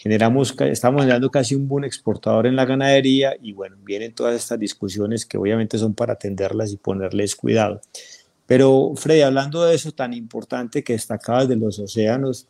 [0.04, 4.60] generamos, estamos generando casi un buen exportador en la ganadería y bueno, vienen todas estas
[4.60, 7.80] discusiones que obviamente son para atenderlas y ponerles cuidado.
[8.45, 12.47] Pero Freddy, hablando de eso tan importante que destacabas de los océanos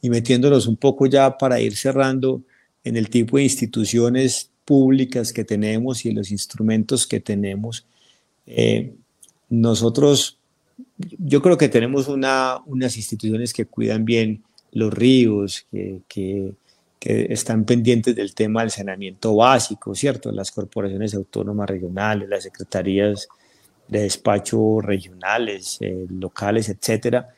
[0.00, 2.42] y metiéndolos un poco ya para ir cerrando
[2.84, 7.84] en el tipo de instituciones públicas que tenemos y en los instrumentos que tenemos,
[8.46, 8.94] eh,
[9.48, 10.38] nosotros,
[11.18, 16.54] yo creo que tenemos una, unas instituciones que cuidan bien los ríos, que, que,
[17.00, 20.30] están pendientes del tema del saneamiento básico, ¿cierto?
[20.32, 23.28] Las corporaciones autónomas regionales, las secretarías
[23.86, 27.28] de despacho regionales, eh, locales, etcétera.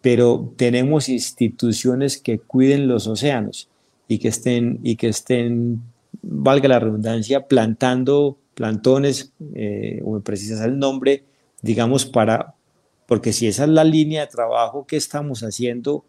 [0.00, 3.68] Pero tenemos instituciones que cuiden los océanos
[4.08, 5.82] y que estén, y que estén
[6.22, 11.24] valga la redundancia, plantando plantones, eh, o me precisas el nombre,
[11.62, 12.54] digamos, para,
[13.06, 16.04] porque si esa es la línea de trabajo que estamos haciendo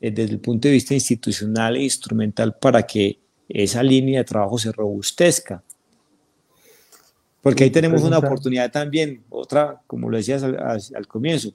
[0.00, 4.72] desde el punto de vista institucional e instrumental para que esa línea de trabajo se
[4.72, 5.62] robustezca.
[7.42, 11.52] Porque ahí tenemos una oportunidad también, otra, como lo decías al, comienzo,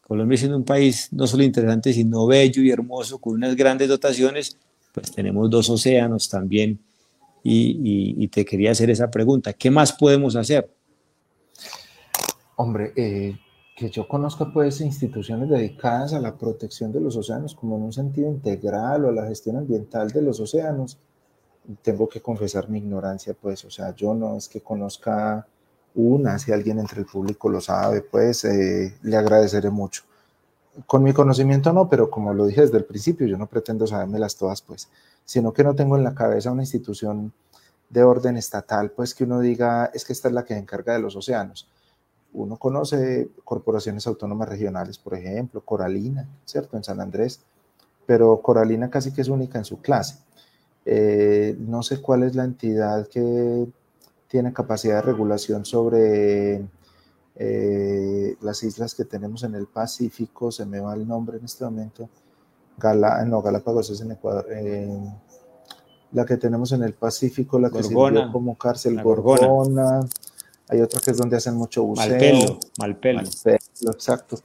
[0.00, 4.56] Colombia siendo un país no solo interesante, sino bello y hermoso, con unas grandes dotaciones,
[4.92, 6.78] pues tenemos dos océanos también.
[7.44, 10.68] Y, y te quería hacer esa pregunta, ¿qué más podemos hacer?
[12.60, 13.38] Hombre, eh,
[13.78, 17.92] que yo conozca pues instituciones dedicadas a la protección de los océanos como en un
[17.92, 20.98] sentido integral o a la gestión ambiental de los océanos,
[21.80, 25.46] tengo que confesar mi ignorancia pues, o sea, yo no es que conozca
[25.94, 30.02] una, si alguien entre el público lo sabe, pues eh, le agradeceré mucho.
[30.84, 34.34] Con mi conocimiento no, pero como lo dije desde el principio, yo no pretendo sabérmelas
[34.34, 34.88] todas pues,
[35.24, 37.32] sino que no tengo en la cabeza una institución
[37.90, 40.94] de orden estatal, pues que uno diga, es que esta es la que se encarga
[40.94, 41.68] de los océanos
[42.32, 46.76] uno conoce corporaciones autónomas regionales, por ejemplo, Coralina, ¿cierto?
[46.76, 47.40] En San Andrés,
[48.06, 50.18] pero Coralina casi que es única en su clase.
[50.84, 53.66] Eh, no sé cuál es la entidad que
[54.28, 56.66] tiene capacidad de regulación sobre
[57.36, 61.64] eh, las islas que tenemos en el Pacífico, se me va el nombre en este
[61.64, 62.08] momento,
[62.76, 65.12] Gala, no, Galápagos es en Ecuador, eh,
[66.12, 70.00] la que tenemos en el Pacífico, la que sirvió como cárcel Gorgona.
[70.68, 72.08] Hay otra que es donde hacen mucho buceo.
[72.08, 73.22] Malpelo, Malpelo.
[73.22, 74.38] Malpelo exacto.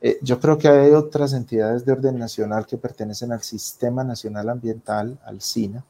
[0.00, 4.48] Eh, yo creo que hay otras entidades de orden nacional que pertenecen al Sistema Nacional
[4.48, 5.84] Ambiental, al SINA,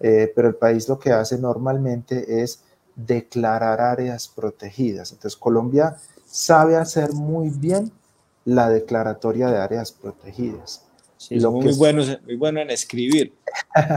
[0.00, 2.62] eh, pero el país lo que hace normalmente es
[2.94, 5.12] declarar áreas protegidas.
[5.12, 5.96] Entonces Colombia
[6.26, 7.92] sabe hacer muy bien
[8.44, 10.84] la declaratoria de áreas protegidas.
[11.16, 13.34] Sí, lo muy, bueno, muy bueno en escribir.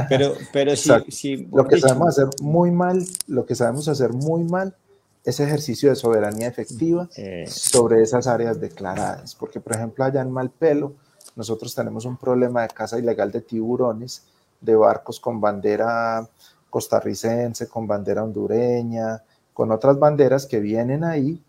[0.09, 0.76] Pero, pero
[1.09, 4.76] sí, lo que sabemos hacer muy mal, lo que sabemos hacer muy mal
[5.24, 7.46] ese ejercicio de soberanía efectiva eh.
[7.48, 9.36] sobre esas áreas declaradas.
[9.36, 10.94] Porque, por ejemplo, allá en Malpelo,
[11.36, 14.24] nosotros tenemos un problema de caza ilegal de tiburones,
[14.60, 16.28] de barcos con bandera
[16.70, 19.22] costarricense, con bandera hondureña,
[19.54, 21.44] con otras banderas que vienen ahí,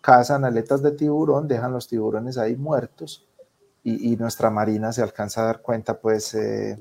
[0.00, 3.24] cazan aletas de tiburón, dejan los tiburones ahí muertos
[3.82, 6.76] y, nuestra marina se alcanza a dar cuenta, pues, eh,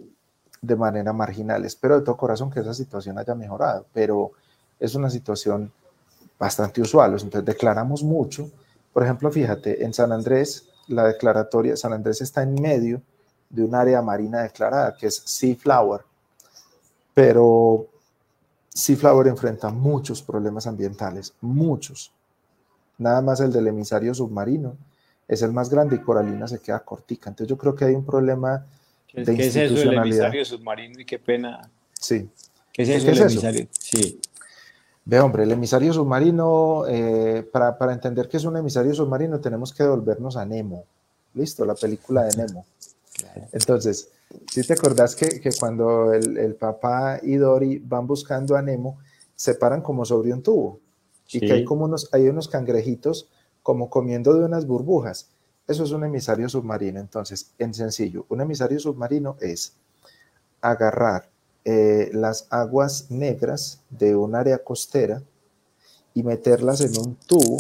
[0.60, 1.64] de manera marginal.
[1.64, 4.32] Espero de todo corazón que esa situación haya mejorado, pero
[4.80, 5.72] es una situación
[6.38, 8.50] bastante usuales, entonces declaramos mucho.
[8.94, 13.02] Por ejemplo, fíjate, en San Andrés, la declaratoria, San Andrés está en medio
[13.50, 16.02] de un área marina declarada, que es Sea Flower,
[17.14, 17.88] pero
[18.70, 22.12] Sea Flower enfrenta muchos problemas ambientales, muchos.
[22.98, 24.78] Nada más el del emisario submarino
[25.28, 27.30] es el más grande y Coralina se queda cortica.
[27.30, 28.66] Entonces yo creo que hay un problema
[29.14, 31.70] de ¿Qué es eso del emisario submarino y qué pena?
[32.00, 32.30] Sí.
[32.72, 33.68] ¿Qué es eso del emisario?
[33.80, 34.20] Sí.
[35.08, 39.72] Ve, hombre, el emisario submarino, eh, para, para, entender que es un emisario submarino, tenemos
[39.72, 40.86] que devolvernos a Nemo.
[41.36, 42.66] Listo, la película de Nemo.
[43.52, 44.10] Entonces,
[44.52, 48.98] si te acordás que, que cuando el, el, papá y Dory van buscando a Nemo,
[49.36, 50.80] se paran como sobre un tubo
[51.32, 53.30] y que hay como unos, hay unos cangrejitos
[53.62, 55.30] como comiendo de unas burbujas.
[55.68, 57.00] Eso es un emisario submarino.
[57.00, 59.76] Entonces, en sencillo, un emisario submarino es
[60.62, 61.30] agarrar
[61.66, 65.24] eh, las aguas negras de un área costera
[66.14, 67.58] y meterlas en un tubo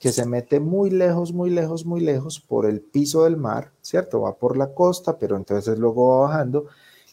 [0.00, 4.22] que se mete muy lejos, muy lejos, muy lejos por el piso del mar, ¿cierto?
[4.22, 6.66] Va por la costa, pero entonces luego va bajando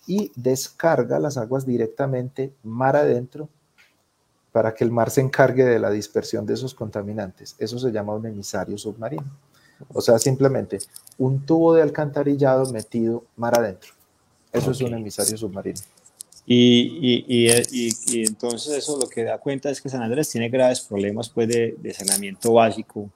[0.08, 3.50] y descarga las aguas directamente mar adentro
[4.52, 7.56] para que el mar se encargue de la dispersión de esos contaminantes.
[7.58, 9.26] Eso se llama un emisario submarino.
[9.94, 10.80] O sea, simplemente
[11.18, 13.92] un tubo de alcantarillado metido mar adentro.
[14.54, 15.82] Eso es un emisario submarino.
[16.48, 20.82] Y, y, y, entonces eso lo que da cuenta es que San Andrés tiene graves
[20.82, 23.10] problemas pues, de, de saneamiento básico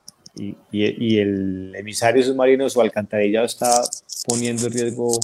[0.71, 3.81] y, el emisario submarino, su alcantarillado está
[4.27, 5.19] poniendo en riesgo...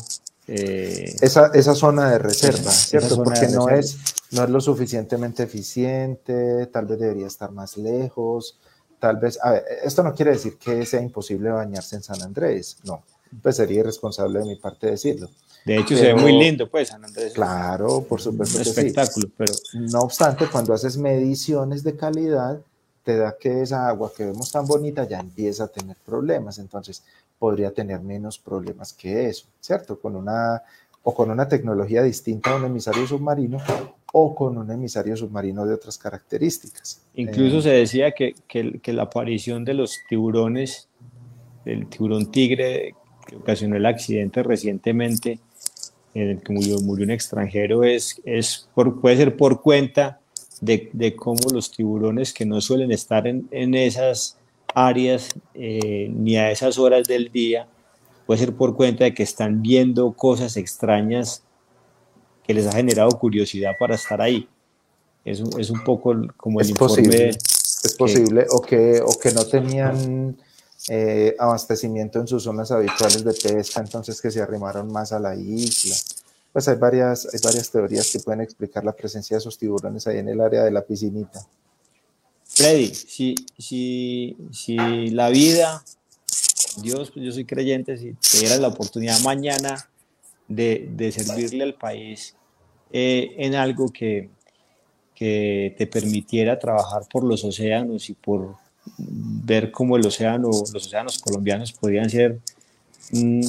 [0.47, 3.23] Eh, esa, esa, zona de reserva, ¿cierto?
[3.23, 3.97] Porque no, Es,
[4.31, 8.59] no es lo suficientemente eficiente, tal vez debería estar más lejos,
[8.99, 9.39] tal vez...
[9.41, 13.03] A ver, esto no quiere decir que sea imposible bañarse en San Andrés, no,
[13.41, 15.29] pues sería irresponsable de mi parte decirlo
[15.65, 17.33] de hecho, se ve muy lindo, pues, San Andrés.
[17.33, 18.57] Claro, por supuesto.
[18.57, 19.51] Un espectáculo, pero.
[19.73, 22.61] No obstante, cuando haces mediciones de calidad,
[23.03, 26.59] te da que esa agua que vemos tan bonita ya empieza a tener problemas.
[26.59, 27.03] Entonces,
[27.39, 29.99] podría tener menos problemas que eso, ¿cierto?
[29.99, 30.61] Con una
[31.01, 33.57] o con una tecnología distinta a un emisario submarino
[34.13, 37.01] o con un emisario submarino de otras características.
[37.15, 40.87] Incluso eh, se decía que, que, que, la aparición de los tiburones,
[41.63, 42.95] del tiburón tigre
[43.25, 45.39] que ocasionó el accidente recientemente,
[46.13, 50.19] en el que murió, murió un extranjero es, es por, puede ser por cuenta
[50.61, 54.37] de, de, cómo los tiburones que no suelen estar en, en esas
[54.73, 57.67] áreas eh, ni a esas horas del día,
[58.25, 61.43] puede ser por cuenta de que están viendo cosas extrañas
[62.43, 64.47] que les ha generado curiosidad para estar ahí.
[65.23, 67.03] Es, es un poco como el es informe.
[67.03, 70.37] Posible, es posible, o, que, o que no tenían
[70.87, 75.35] eh, abastecimiento en sus zonas habituales de pesca, entonces que se arrimaron más a la
[75.35, 75.95] isla.
[76.53, 80.19] Pues hay varias, hay varias teorías que pueden explicar la presencia de esos tiburones ahí
[80.19, 81.45] en el área de la piscinita.
[82.45, 84.77] Freddy, si, si, si
[85.09, 85.83] la vida,
[86.81, 89.89] Dios, yo soy creyente, si te diera la oportunidad mañana
[90.47, 92.35] de, de servirle al país
[92.91, 94.29] eh, en algo que,
[95.15, 98.55] que te permitiera trabajar por los océanos y por
[98.97, 102.39] ver cómo el océano, los océanos colombianos podrían ser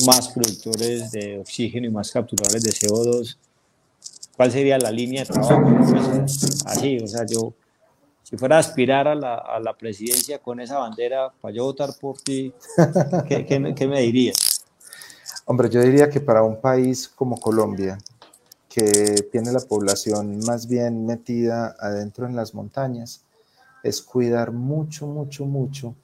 [0.04, 3.36] más productores de oxígeno y más capturadores de CO2,
[4.36, 5.62] ¿cuál sería la línea de trabajo?
[5.90, 7.54] Pues, así, o sea, yo,
[8.22, 12.52] si fuera a aspirar a la, presidencia con esa bandera para yo votar por ti,
[13.28, 14.64] ¿qué, qué, qué me dirías?
[15.46, 17.98] Hombre, yo diría que para un país como Colombia,
[18.68, 23.22] que tiene la población más bien metida adentro en las montañas
[23.86, 25.94] es cuidar mucho, mucho, mucho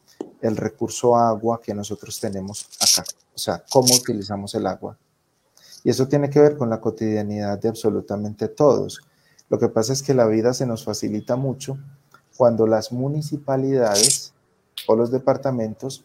[0.41, 3.05] el recurso agua que nosotros tenemos acá.
[3.35, 4.97] O sea, cómo utilizamos el agua.
[5.85, 9.01] Y eso tiene que ver con la cotidianidad de absolutamente todos.
[9.49, 11.79] Lo que pasa es que la vida se nos facilita mucho
[12.37, 14.33] cuando las municipalidades
[14.87, 16.05] o los departamentos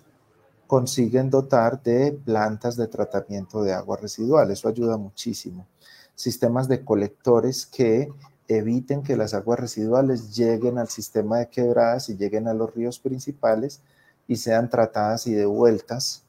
[0.66, 4.52] consiguen dotar de plantas de tratamiento de agua residual.
[4.52, 5.68] Eso ayuda muchísimo.
[6.16, 8.10] Sistemas de colectores que
[8.48, 13.00] eviten que las aguas residuales lleguen al sistema de quebradas y lleguen a los ríos
[13.00, 13.82] principales
[14.28, 16.24] y sean tratadas y devueltas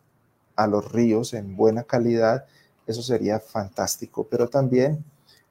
[0.56, 2.44] a los ríos en buena calidad.
[2.86, 5.04] Eso sería fantástico, pero también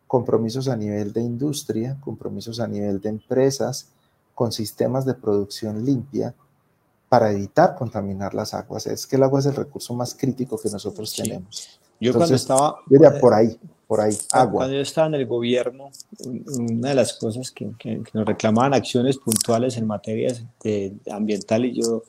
[0.08, 3.90] compromisos a nivel de industria, compromisos a nivel de empresas,
[4.34, 6.34] con sistemas de producción limpia,
[7.10, 8.88] para evitar contaminar las aguas.
[8.88, 11.80] Es que el agua es el recurso más crítico que nosotros tenemos.
[12.00, 12.78] Yo cuando estaba...
[12.88, 13.58] Diría por ahí,
[13.88, 14.60] por ahí, agua.
[14.60, 15.92] Cuando yo estaba en el gobierno,
[16.26, 21.82] una de las cosas que, que, nos reclamaban acciones puntuales en materias de, ambiental y
[21.82, 22.04] yo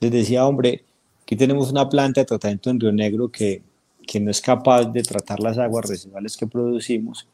[0.00, 0.84] les decía, hombre,
[1.22, 3.62] aquí tenemos una planta de tratamiento en Río Negro que,
[4.06, 7.28] que no es capaz de tratar las aguas residuales que producimos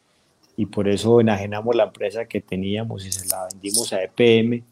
[0.56, 4.62] y por eso enajenamos la empresa que teníamos y se la vendimos a EPM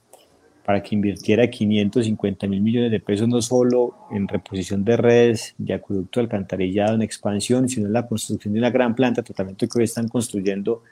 [0.65, 5.75] para que invirtiera 550 mil millones de pesos no solo en reposición de redes, de
[5.75, 9.79] acueducto alcantarillado, en expansión, sino en la construcción de una gran planta de tratamiento que
[9.79, 10.83] hoy están construyendo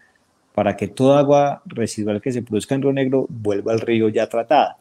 [0.54, 4.28] para que toda agua residual que se produzca en Río Negro vuelva al río ya
[4.28, 4.76] tratada.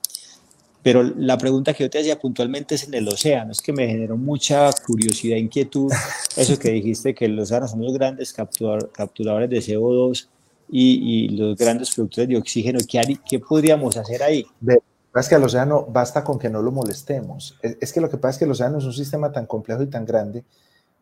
[0.84, 3.88] Pero la pregunta que yo te hacía puntualmente es en el océano, es que me
[3.88, 5.92] generó mucha curiosidad, inquietud,
[6.36, 10.28] eso que dijiste, que los océanos son los grandes capturadores de CO2
[10.72, 12.80] y, los grandes productores de oxígeno.
[12.88, 14.46] ¿Qué, qué podríamos hacer ahí?
[15.14, 17.60] Es que el océano basta con que no lo molestemos.
[17.62, 19.88] Es, que lo que pasa es que el océano es un sistema tan complejo y
[19.88, 20.46] tan grande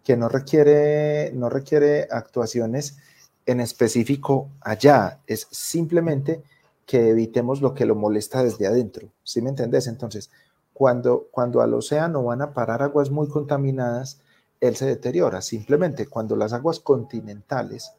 [0.04, 2.98] que no requiere, no requiere actuaciones
[3.46, 5.20] en específico allá.
[5.28, 6.42] Es simplemente
[6.88, 9.10] que evitemos lo que lo molesta desde adentro.
[9.24, 9.86] ¿Sí me entendés?
[9.86, 10.32] Entonces,
[10.74, 14.22] cuando, cuando al océano van a parar aguas muy contaminadas,
[14.60, 15.44] él se deteriora.
[15.44, 17.92] Simplemente cuando las aguas continentales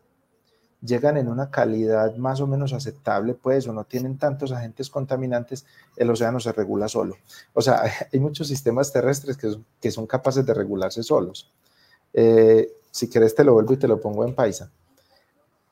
[0.83, 5.66] llegan en una calidad más o menos aceptable, pues, o no tienen tantos agentes contaminantes,
[5.97, 7.16] el océano se regula solo.
[7.53, 11.51] O sea, hay muchos sistemas terrestres que, que son capaces de regularse solos.
[12.12, 14.70] Eh, si querés te lo vuelvo y te lo pongo en paisa.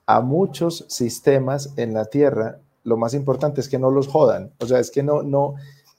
[0.06, 4.52] A muchos sistemas en la Tierra, lo más importante es que no los jodan.
[4.58, 5.56] O sea, es que no, no,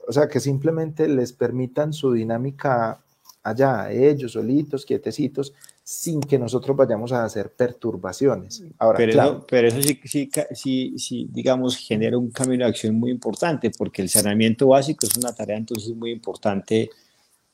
[0.07, 3.01] o sea, que simplemente les permitan su dinámica
[3.43, 5.53] allá, ellos solitos, quietecitos,
[5.91, 8.61] sin que nosotros vayamos a hacer perturbaciones.
[8.77, 12.99] Ahora, pero, eso, pero eso sí, sí, sí, sí, digamos, genera un cambio de acción
[12.99, 16.91] muy importante, porque el saneamiento básico es una tarea entonces muy importante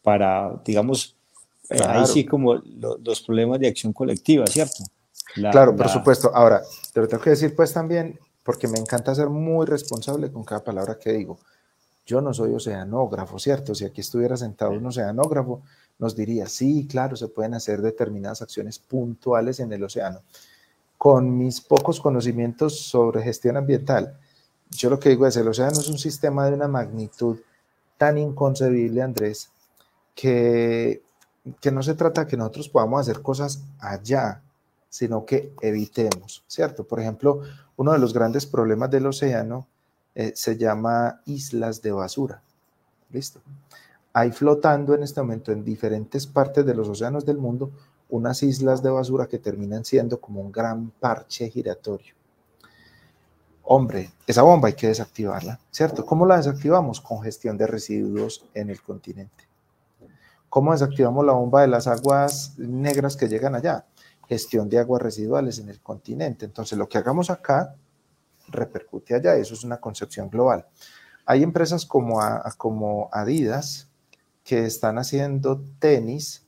[0.02, 1.16] para, digamos,
[1.70, 4.84] eh, ahí sí como los problemas de acción colectiva, ¿cierto?
[5.36, 6.30] claro, por supuesto.
[6.36, 6.62] Ahora,
[6.92, 10.62] te lo tengo que decir pues también, porque me encanta ser muy responsable con cada
[10.62, 11.40] palabra que digo.
[12.06, 13.74] Yo no soy oceanógrafo, ¿cierto?
[13.74, 15.64] Si aquí estuviera sentado un oceanógrafo,
[16.00, 20.22] nos diría, sí, claro, se pueden hacer determinadas acciones puntuales en el océano.
[20.98, 24.18] Con mis pocos conocimientos sobre gestión ambiental,
[24.72, 27.40] yo lo que digo es, el océano es un sistema de una magnitud
[27.98, 29.52] tan inconcebible, Andrés,
[30.14, 31.02] que,
[31.62, 34.42] que no se trata que nosotros podamos hacer cosas allá,
[34.90, 36.86] sino que evitemos, ¿cierto?
[36.86, 37.42] Por ejemplo,
[37.78, 39.68] uno de los grandes problemas del océano
[40.16, 42.42] eh, se llama islas de basura.
[43.12, 43.42] ¿Listo?
[44.18, 47.72] Hay flotando en este momento en diferentes partes de los océanos del mundo
[48.08, 52.16] unas islas de basura que terminan siendo como un gran parche giratorio.
[53.64, 56.06] Hombre, esa bomba hay que desactivarla, ¿cierto?
[56.06, 57.02] ¿Cómo la desactivamos?
[57.02, 59.50] Con gestión de residuos en el continente.
[60.48, 63.86] ¿Cómo desactivamos la bomba de las aguas negras que llegan allá?
[64.30, 66.46] Gestión de aguas residuales en el continente.
[66.46, 67.76] Entonces, lo que hagamos acá
[68.48, 69.36] repercute allá.
[69.36, 70.66] Eso es una concepción global.
[71.26, 72.22] Hay empresas como,
[72.58, 73.90] como Adidas,
[74.46, 76.44] que están haciendo tenis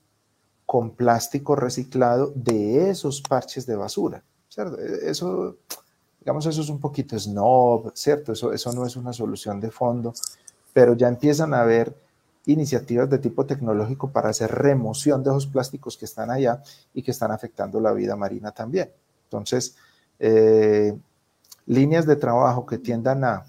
[0.67, 4.79] con plástico reciclado de esos parches de basura, ¿cierto?
[4.79, 5.57] E, eso,
[6.19, 8.33] digamos, eso es un poquito snob, ¿cierto?
[8.33, 10.13] Eso, eso no es una solución de fondo,
[10.73, 11.95] pero ya empiezan a haber
[12.45, 16.61] iniciativas de tipo tecnológico para hacer remoción de esos plásticos que están allá
[16.93, 18.91] y que están afectando la vida marina también.
[19.23, 19.75] Entonces,
[20.19, 20.95] eh,
[21.65, 23.45] líneas de trabajo que tiendan a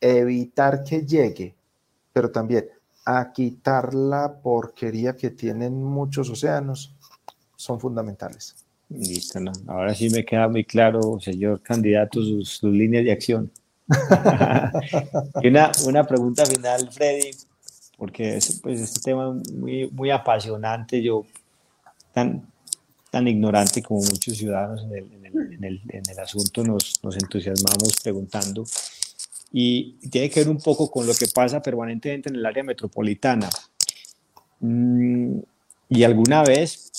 [0.00, 1.54] evitar que llegue,
[2.12, 2.68] pero también
[3.18, 6.94] a quitar la porquería que tienen muchos océanos
[7.56, 8.54] son fundamentales.
[8.88, 9.52] Listo, ¿no?
[9.66, 13.50] ahora sí me queda muy claro, señor candidato, sus, líneas de acción.
[15.42, 17.30] y una, una, pregunta final, Freddy,
[17.96, 21.02] porque es pues, este tema muy, muy apasionante.
[21.02, 21.24] Yo
[22.12, 22.48] tan,
[23.10, 25.24] tan ignorante como muchos ciudadanos en
[25.64, 28.64] el, en el, asunto nos, nos, entusiasmamos preguntando.
[29.52, 33.48] Y tiene que ver un poco con lo que pasa permanentemente en el área metropolitana.
[34.60, 35.38] Mm,
[35.88, 36.92] y alguna vez,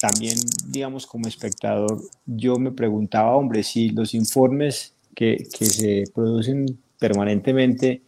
[0.00, 0.36] también,
[0.66, 6.66] digamos, como espectador, yo me preguntaba, hombre, si los informes que, que se producen
[6.98, 8.02] permanentemente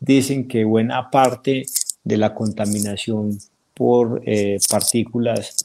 [0.00, 1.66] dicen que buena parte
[2.04, 3.38] de la contaminación
[3.74, 5.56] por eh, partículas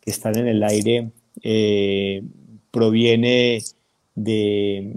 [0.00, 1.10] que están en el aire
[1.42, 2.22] eh,
[2.70, 3.62] proviene
[4.14, 4.92] de,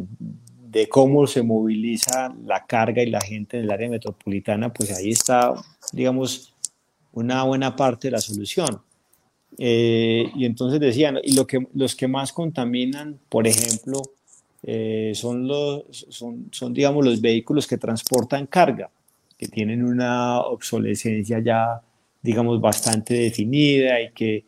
[0.74, 5.12] de, cómo se moviliza la carga y la gente en el área metropolitana, pues ahí
[5.12, 5.54] está,
[5.92, 6.54] digamos,
[7.12, 8.82] una buena parte de la solución.
[9.58, 14.02] Eh, y entonces decían, y lo que, los que más contaminan, por ejemplo,
[15.14, 18.90] son, los, son, son, digamos, los vehículos que transportan carga,
[19.38, 21.82] que tienen una obsolescencia ya
[22.24, 24.46] digamos, bastante definida y que,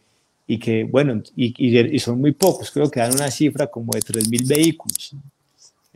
[0.48, 4.00] y que bueno, y, y, son muy pocos, creo que dan una cifra como de
[4.00, 5.14] 3.000 vehículos.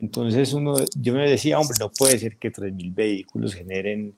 [0.01, 4.15] Entonces uno, yo me decía, hombre, no puede ser que 3.000 vehículos generen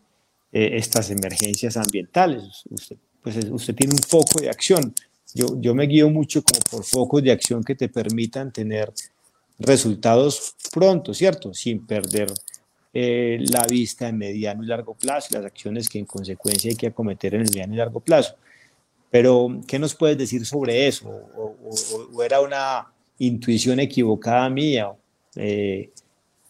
[0.51, 2.63] eh, estas emergencias ambientales.
[2.69, 4.93] Usted, pues usted tiene un foco de acción.
[5.33, 8.91] Yo, yo me guío mucho como por focos de acción que te permitan tener
[9.59, 11.53] resultados pronto, ¿cierto?
[11.53, 12.33] Sin perder
[12.93, 16.87] eh, la vista en mediano y largo plazo las acciones que en consecuencia hay que
[16.87, 18.35] acometer en el mediano y largo plazo.
[19.09, 21.07] Pero, ¿qué nos puedes decir sobre eso?
[21.07, 22.87] ¿O, era una
[23.19, 24.91] intuición equivocada mía
[25.35, 25.91] eh,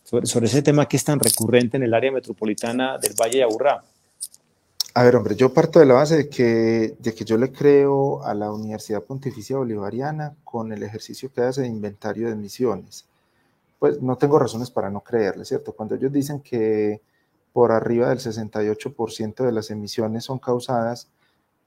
[0.03, 3.83] sobre, ese tema que es tan recurrente en el área metropolitana del Valle de Aburrá?
[4.93, 8.23] A ver, hombre, yo parto de la base de que, de que yo le creo
[8.23, 13.05] a la Universidad Pontificia Bolivariana con el ejercicio que hace de inventario de emisiones
[13.81, 15.73] pues no tengo razones para no creerle, ¿cierto?
[15.73, 17.01] Cuando ellos dicen que
[17.51, 21.07] por arriba del 68% de las emisiones son causadas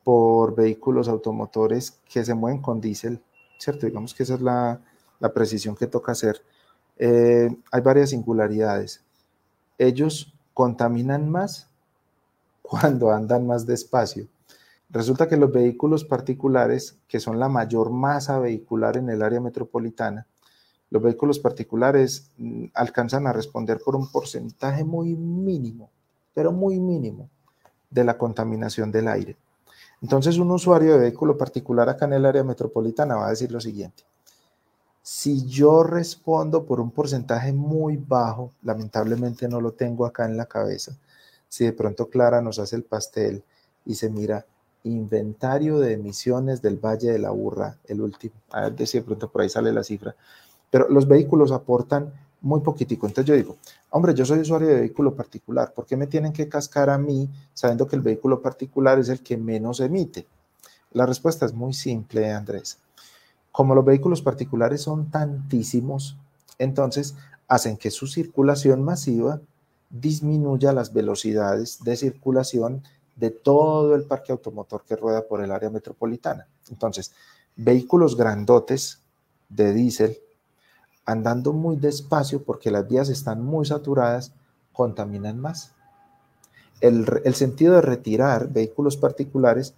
[0.05, 3.21] por vehículos automotores que se mueven con diésel,
[3.59, 3.87] ¿cierto?
[3.87, 4.81] Digamos que esa es la,
[5.35, 6.41] precisión que toca hacer.
[6.99, 9.03] Eh, hay varias singularidades.
[9.79, 11.69] Ellos contaminan más
[12.63, 14.29] cuando andan más despacio.
[14.91, 20.27] Resulta que los vehículos particulares, que son la mayor masa vehicular en el área metropolitana,
[20.91, 25.91] los vehículos particulares mm, alcanzan a responder por un porcentaje muy mínimo,
[26.33, 27.29] pero muy mínimo,
[27.91, 29.37] de la contaminación del aire.
[30.01, 33.61] Entonces, un usuario de vehículo particular acá en el área metropolitana va a decir lo
[33.61, 34.05] siguiente.
[35.07, 40.47] Si yo respondo por un porcentaje muy bajo, lamentablemente no lo tengo acá en la
[40.47, 40.97] cabeza,
[41.47, 43.45] si de pronto Clara nos hace el pastel
[43.85, 44.47] y se mira
[44.83, 49.31] inventario de emisiones del Valle de la Burra, el último, a ver si de pronto
[49.31, 50.17] por ahí sale la cifra,
[50.71, 53.07] pero los vehículos aportan muy poquitico.
[53.07, 53.59] Entonces yo digo,
[53.91, 57.29] hombre, yo soy usuario de vehículo particular, ¿por qué me tienen que cascar a mí
[57.53, 60.27] sabiendo que el vehículo particular es el que menos emite?
[60.93, 62.79] La respuesta es muy simple, Andrés.
[63.55, 66.17] Como los vehículos particulares son tantísimos,
[66.59, 67.15] entonces
[67.47, 69.41] hacen que su circulación masiva
[69.91, 72.83] disminuya las velocidades de circulación
[73.15, 76.49] de todo el parque automotor que rueda por el área metropolitana.
[76.69, 77.13] Entonces,
[77.55, 78.99] vehículos grandotes
[79.49, 80.19] de diésel
[81.05, 84.33] andando muy despacio porque las vías están muy saturadas,
[84.73, 85.75] contaminan más.
[86.81, 89.75] El, sentido de retirar vehículos particulares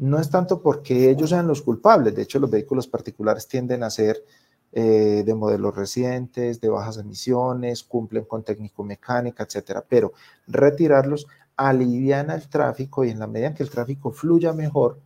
[0.00, 3.90] no es tanto porque ellos sean los culpables, de hecho los vehículos particulares tienden a
[3.90, 4.24] ser
[4.72, 10.12] eh, de modelos recientes, de bajas emisiones, cumplen con técnico-mecánica, etcétera, pero
[10.46, 11.26] retirarlos
[11.56, 14.98] aliviana el tráfico y en la medida en que el tráfico fluya mejor,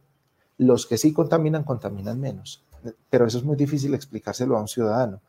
[0.59, 2.62] los que sí contaminan, contaminan menos.
[3.10, 5.20] Pero eso es muy difícil explicárselo a un ciudadano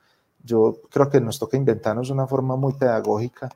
[0.46, 3.50] yo creo que nos toca inventarnos una forma muy pedagógica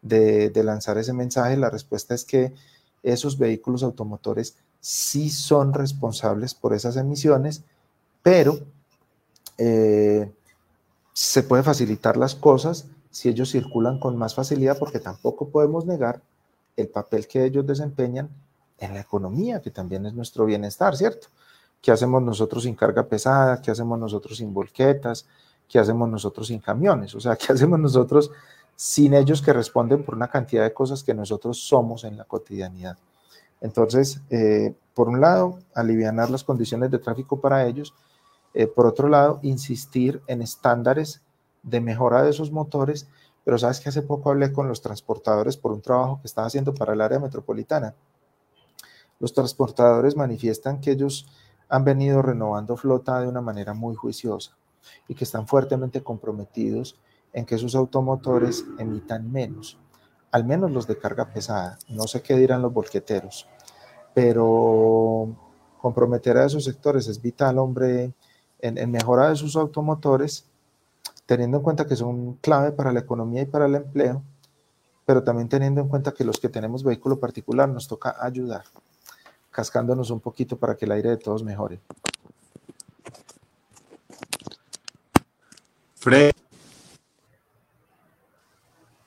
[0.00, 1.56] de, lanzar ese mensaje.
[1.56, 2.54] La respuesta es que
[3.02, 4.56] esos vehículos automotores
[4.86, 7.64] sí son responsables por esas emisiones,
[8.22, 8.58] pero
[9.58, 10.30] eh,
[11.12, 16.22] se puede facilitar las cosas si ellos circulan con más facilidad, porque tampoco podemos negar
[16.76, 18.28] el papel que ellos desempeñan
[18.78, 21.28] en la economía, que también es nuestro bienestar, ¿cierto?
[21.80, 23.60] ¿Qué hacemos nosotros sin carga pesada?
[23.62, 25.26] ¿Qué hacemos nosotros sin volquetas?
[25.68, 27.14] ¿qué hacemos nosotros sin camiones?
[27.14, 28.30] O sea, ¿qué hacemos nosotros
[28.74, 32.96] sin ellos que responden por una cantidad de cosas que nosotros somos en la cotidianidad?
[33.66, 37.94] Entonces, eh, por un lado, aliviar las condiciones de tráfico para ellos.
[38.54, 41.20] Eh, por otro lado, insistir en estándares
[41.64, 43.08] de mejora de esos motores.
[43.44, 46.74] Pero sabes que hace poco hablé con los transportadores por un trabajo que estaba haciendo
[46.74, 47.96] para el área metropolitana.
[49.18, 51.28] Los transportadores manifiestan que ellos
[51.68, 54.56] han venido renovando flota de una manera muy juiciosa
[55.08, 57.00] y que están fuertemente comprometidos
[57.32, 59.76] en que sus automotores emitan menos,
[60.30, 61.78] al menos los de carga pesada.
[61.88, 63.48] No sé qué dirán los volqueteros,
[64.16, 65.36] pero
[65.78, 68.14] comprometer a esos sectores es vital, hombre,
[68.60, 70.46] en, mejora de sus automotores,
[71.26, 74.22] teniendo en cuenta que son clave para la economía y para el empleo,
[75.04, 78.64] pero también teniendo en cuenta que los que tenemos vehículo particular nos toca ayudar,
[79.50, 81.78] cascándonos un poquito para que el aire de todos mejore.
[85.96, 86.32] Fred.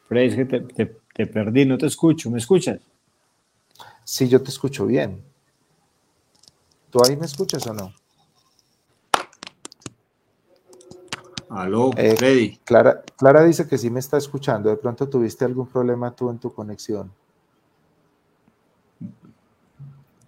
[0.07, 2.29] Fred, es que te, te perdí, no te escucho.
[2.29, 2.79] ¿Me escuchas?
[4.09, 5.23] Sí, yo te escucho bien.
[6.89, 7.93] ¿Tú ahí me escuchas o no?
[11.47, 12.57] Aló, eh, Freddy.
[12.63, 14.71] Clara, Clara dice que sí me está escuchando.
[14.71, 17.13] De pronto tuviste algún problema tú en tu conexión.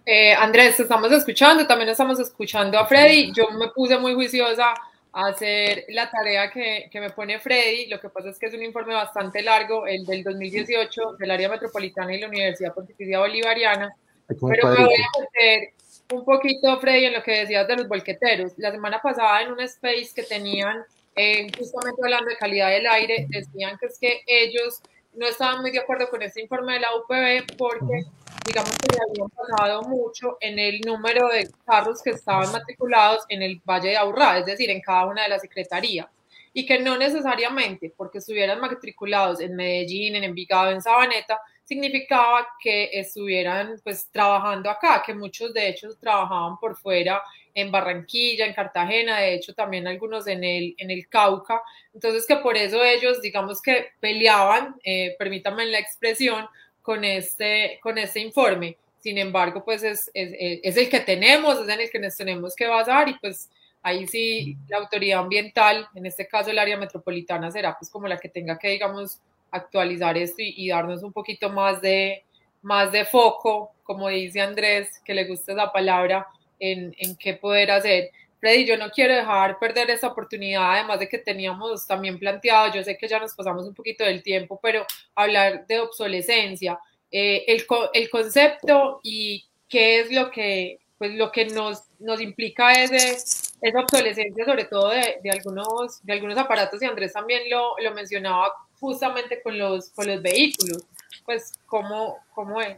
[0.06, 3.32] Eh, Andrés, estamos escuchando, también estamos escuchando a Freddy.
[3.32, 4.74] Yo me puse muy juiciosa
[5.12, 7.86] hacer la tarea que, que, me pone Freddy.
[7.86, 11.48] Lo que pasa es que es un informe bastante largo, el del 2018 del área
[11.48, 13.94] metropolitana y la Universidad Pontificia Bolivariana.
[14.26, 15.72] Pero me voy a meter
[16.12, 18.52] un poquito, Freddy, en lo que decías de los bolqueteros.
[18.56, 20.82] La semana pasada en un space que tenían,
[21.14, 24.80] eh, justamente hablando de calidad del aire, decían que es que ellos
[25.14, 28.04] no estaban muy de acuerdo con este informe de la UPB porque,
[28.46, 33.42] digamos que le habían pasado mucho en el número de carros que estaban matriculados en
[33.42, 36.06] el Valle de Aburrá, es decir, en cada una de las secretarías.
[36.54, 42.90] Y que no necesariamente porque estuvieran matriculados en Medellín, en Envigado, en Sabaneta, significaba que
[42.92, 47.22] estuvieran pues trabajando acá, que muchos de hecho trabajaban por fuera
[47.54, 51.62] en Barranquilla, en Cartagena, de hecho también algunos en el, en el Cauca,
[51.92, 56.46] entonces que por eso ellos digamos que peleaban, eh, permítanme la expresión,
[56.82, 58.76] con este, con este informe.
[59.00, 62.54] Sin embargo, pues es, es, es el que tenemos, es en el que nos tenemos
[62.54, 63.48] que basar y pues
[63.82, 68.18] ahí sí la autoridad ambiental, en este caso el área metropolitana, será pues como la
[68.18, 69.20] que tenga que, digamos,
[69.50, 72.24] actualizar esto y, darnos un poquito más de,
[72.62, 76.26] más de foco, como dice Andrés, que le gusta esa palabra,
[76.62, 78.10] en, en qué poder hacer.
[78.38, 82.82] Freddy, yo no quiero dejar perder esta oportunidad, además de que teníamos también planteado, yo
[82.82, 86.78] sé que ya nos pasamos un poquito del tiempo, pero hablar de obsolescencia,
[87.10, 92.72] eh, el, el, concepto y qué es lo que, pues, lo que nos, nos implica
[92.72, 93.12] ese,
[93.60, 97.92] esa obsolescencia, sobre todo de, de, algunos, de algunos aparatos, y Andrés también lo, lo
[97.92, 100.84] mencionaba justamente con los, con los vehículos.
[101.24, 102.76] Pues, ¿cómo, cómo es?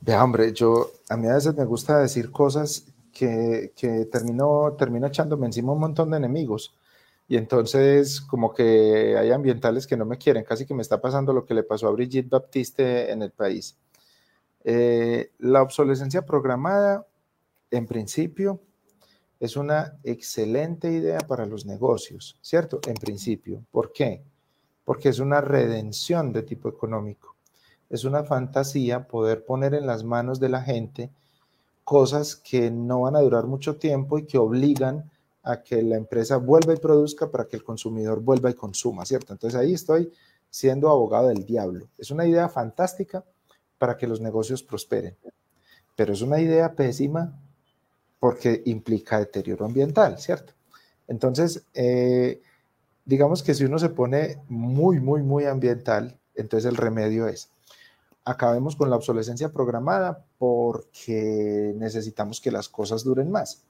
[0.00, 5.06] Vea, hombre, yo a mí a veces me gusta decir cosas que, que termino, termino
[5.06, 6.74] echándome encima un montón de enemigos.
[7.28, 11.32] Y entonces, como que hay ambientales que no me quieren, casi que me está pasando
[11.32, 13.76] lo que le pasó a Brigitte Baptiste en el país.
[14.64, 17.06] Eh, la obsolescencia programada,
[17.70, 18.60] en principio,
[19.40, 22.80] es una excelente idea para los negocios, ¿cierto?
[22.86, 23.64] En principio.
[23.70, 24.22] ¿Por qué?
[24.84, 27.31] porque es una redención de tipo económico.
[27.92, 31.10] Es una fantasía poder poner en las manos de la gente
[31.84, 35.10] cosas que no van a durar mucho tiempo y que obligan
[35.42, 39.34] a que la empresa vuelva y produzca para que el consumidor vuelva y consuma, ¿cierto?
[39.34, 40.10] Entonces ahí estoy
[40.48, 41.86] siendo abogado del diablo.
[41.98, 43.24] Es una idea fantástica
[43.76, 45.14] para que los negocios prosperen,
[45.94, 47.38] pero es una idea pésima
[48.18, 50.54] porque implica deterioro ambiental, ¿cierto?
[51.08, 52.40] Entonces, eh,
[53.04, 57.51] digamos que si uno se pone muy, muy, muy ambiental, entonces el remedio es,
[58.24, 63.64] acabemos con la obsolescencia programada porque necesitamos que las cosas duren más.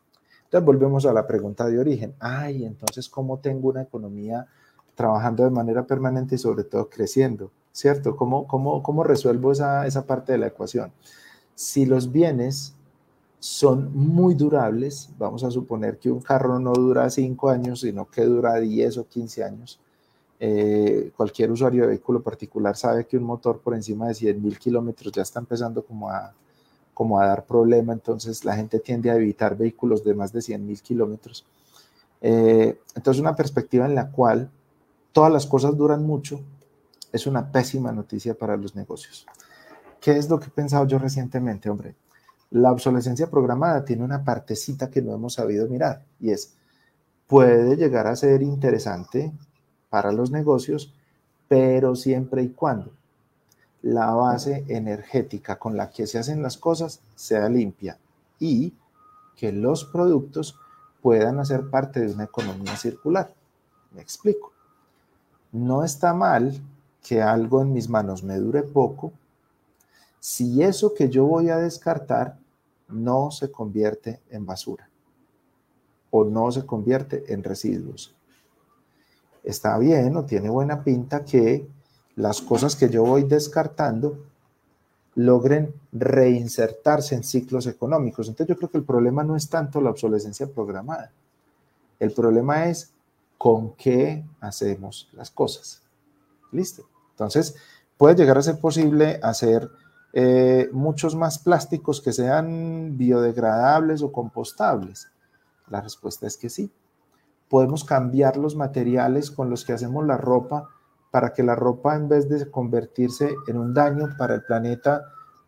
[0.44, 2.14] Entonces volvemos a la pregunta de origen.
[2.20, 4.46] Ay, entonces, ¿cómo tengo una economía
[4.94, 7.50] trabajando de manera permanente y sobre todo creciendo?
[7.72, 8.16] ¿Cierto?
[8.16, 10.92] ¿Cómo, cómo, cómo resuelvo esa, esa parte de la ecuación?
[11.54, 12.74] Si los bienes
[13.42, 15.10] son muy durables.
[15.18, 19.08] Vamos a suponer que un carro no dura 5 años, sino que dura 10 o
[19.08, 19.80] 15 años.
[20.44, 24.58] Eh, cualquier usuario de vehículo particular sabe que un motor por encima de 100 mil
[24.58, 26.34] kilómetros ya está empezando como a,
[27.24, 31.46] dar problema, entonces la gente tiende a evitar vehículos de más de 100 mil kilómetros.
[32.20, 34.50] Eh, entonces una perspectiva en la cual
[35.12, 36.40] todas las cosas duran mucho
[37.12, 39.24] es una pésima noticia para los negocios.
[40.00, 41.94] ¿Qué es lo que he pensado yo recientemente, hombre?
[42.50, 46.56] La obsolescencia programada tiene una partecita que no hemos sabido mirar y es,
[47.28, 49.32] puede llegar a ser interesante
[49.92, 50.90] para los negocios,
[51.48, 52.92] pero siempre y cuando
[53.82, 57.98] la base energética con la que se hacen las cosas sea limpia
[58.40, 58.72] y
[59.36, 60.58] que los productos
[61.02, 63.34] puedan hacer parte de una economía circular.
[63.94, 64.50] Me explico.
[65.52, 66.58] No está mal
[67.06, 69.12] que algo en mis manos me dure poco
[70.20, 72.38] si eso que yo voy a descartar
[72.88, 74.88] no se convierte en basura
[76.10, 78.14] o no se convierte en residuos.
[79.42, 81.66] Está bien o tiene buena pinta que
[82.16, 84.18] las cosas que yo voy descartando
[85.14, 88.28] logren reinsertarse en ciclos económicos.
[88.28, 91.10] Entonces yo creo que el problema no es tanto la obsolescencia programada,
[91.98, 92.92] el problema es
[93.38, 95.82] con qué hacemos las cosas.
[96.52, 96.84] ¿Listo?
[97.10, 97.56] Entonces
[97.96, 99.68] puede llegar a ser posible hacer
[100.12, 105.08] eh, muchos más plásticos que sean biodegradables o compostables.
[105.68, 106.70] La respuesta es que sí.
[107.52, 110.70] Podemos cambiar los materiales con los que hacemos la ropa
[111.10, 115.02] para que la ropa en vez de convertirse en un daño para el planeta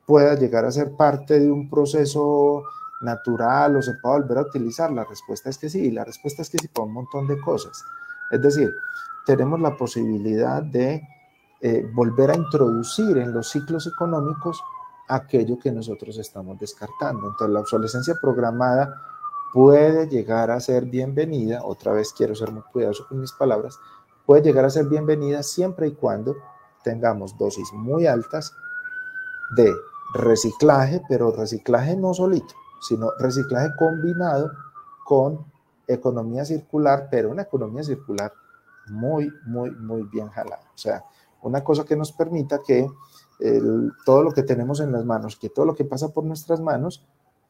[0.04, 2.62] pueda llegar a ser parte de un proceso
[3.00, 4.92] natural o se pueda volver a utilizar?
[4.92, 7.40] La respuesta es que sí, y la respuesta es que sí para un montón de
[7.40, 7.82] cosas.
[8.30, 8.70] Es decir,
[9.24, 11.00] tenemos la posibilidad de
[11.62, 14.62] eh, volver a introducir en los ciclos económicos
[15.08, 17.28] aquello que nosotros estamos descartando.
[17.28, 18.94] Entonces, la obsolescencia programada
[19.54, 23.78] puede llegar a ser bienvenida, otra vez quiero ser muy cuidadoso con mis palabras,
[24.26, 26.34] puede llegar a ser bienvenida siempre y cuando
[26.82, 28.52] tengamos dosis muy altas
[29.56, 29.72] de
[30.12, 34.50] reciclaje, pero reciclaje no solito, sino reciclaje combinado
[35.04, 35.46] con
[35.86, 38.32] economía circular, pero una economía circular
[38.88, 40.68] muy, muy, muy bien jalada.
[40.74, 41.04] O sea,
[41.42, 42.88] una cosa que nos permita que
[44.04, 47.06] todo lo que tenemos en las manos, que todo lo que pasa por nuestras manos,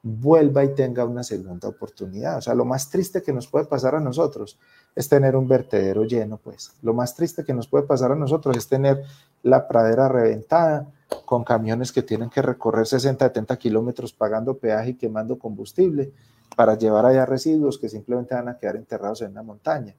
[0.06, 2.36] vuelva y tenga una segunda oportunidad.
[2.36, 4.58] O sea, lo más triste que nos puede pasar a nosotros
[4.94, 6.72] es tener un vertedero lleno, pues.
[6.82, 9.02] Lo más triste que nos puede pasar a nosotros es tener
[9.42, 10.92] la pradera reventada
[11.24, 16.12] con camiones que tienen que recorrer 60, 70 kilómetros pagando peaje y quemando combustible
[16.54, 19.96] para llevar allá residuos que simplemente van a quedar enterrados en la montaña.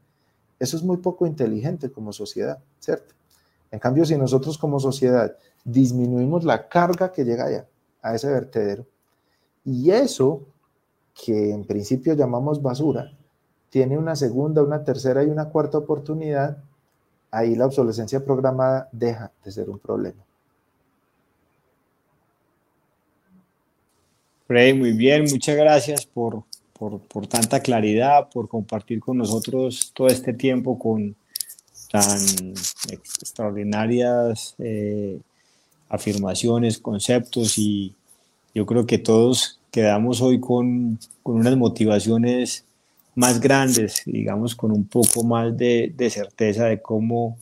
[0.60, 3.16] Eso es muy poco inteligente como sociedad, ¿cierto?
[3.72, 7.66] En cambio, si nosotros como sociedad disminuimos la carga que llega allá,
[8.04, 8.86] a ese vertedero,
[9.66, 10.44] y eso
[11.26, 13.12] que en principio llamamos basura,
[13.70, 16.58] tiene una segunda, una tercera y una cuarta oportunidad,
[17.32, 20.24] ahí la obsolescencia programada deja de ser un problema.
[24.48, 26.44] Freddy, muy bien, muchas gracias por,
[26.78, 31.16] por, tanta claridad, por compartir con nosotros todo este tiempo con
[31.92, 32.20] tan
[32.90, 35.20] extraordinarias eh,
[35.90, 37.96] afirmaciones, conceptos y
[38.56, 42.64] yo creo que todos quedamos hoy con, con unas motivaciones
[43.14, 47.38] más grandes, digamos, con un poco más de, de certeza de cómo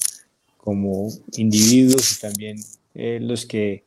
[0.58, 2.58] como individuos y también
[2.96, 3.84] eh, los que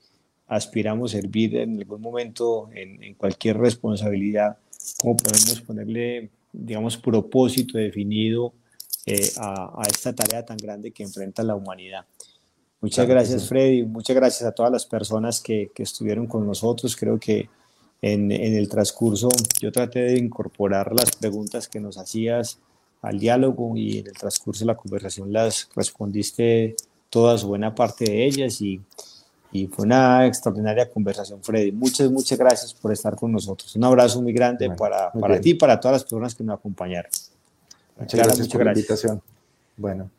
[0.47, 4.59] aspiramos a servir en algún momento en, cualquier responsabilidad,
[4.99, 8.53] cómo podemos ponerle, digamos, propósito definido
[9.07, 12.05] eh, a, a, esta tarea tan grande que enfrenta la humanidad.
[12.81, 13.85] Muchas gracias, Freddy.
[13.85, 16.95] Muchas gracias a todas las personas que, que estuvieron con nosotros.
[16.95, 17.49] Creo que
[18.03, 19.29] en, en, el transcurso
[19.61, 22.59] yo traté de incorporar las preguntas que nos hacías
[23.03, 26.77] al diálogo y en el transcurso de la conversación las respondiste
[27.09, 28.81] todas o buena parte de ellas y,
[29.53, 31.73] y fue una extraordinaria conversación, Freddy.
[31.73, 33.75] Muchas, muchas gracias por estar con nosotros.
[33.77, 37.11] Un abrazo muy grande para, para ti y para todas las personas que nos acompañaron.
[37.99, 38.65] Muchas gracias, por gracias.
[38.65, 39.23] la invitación.
[39.77, 40.11] Bueno.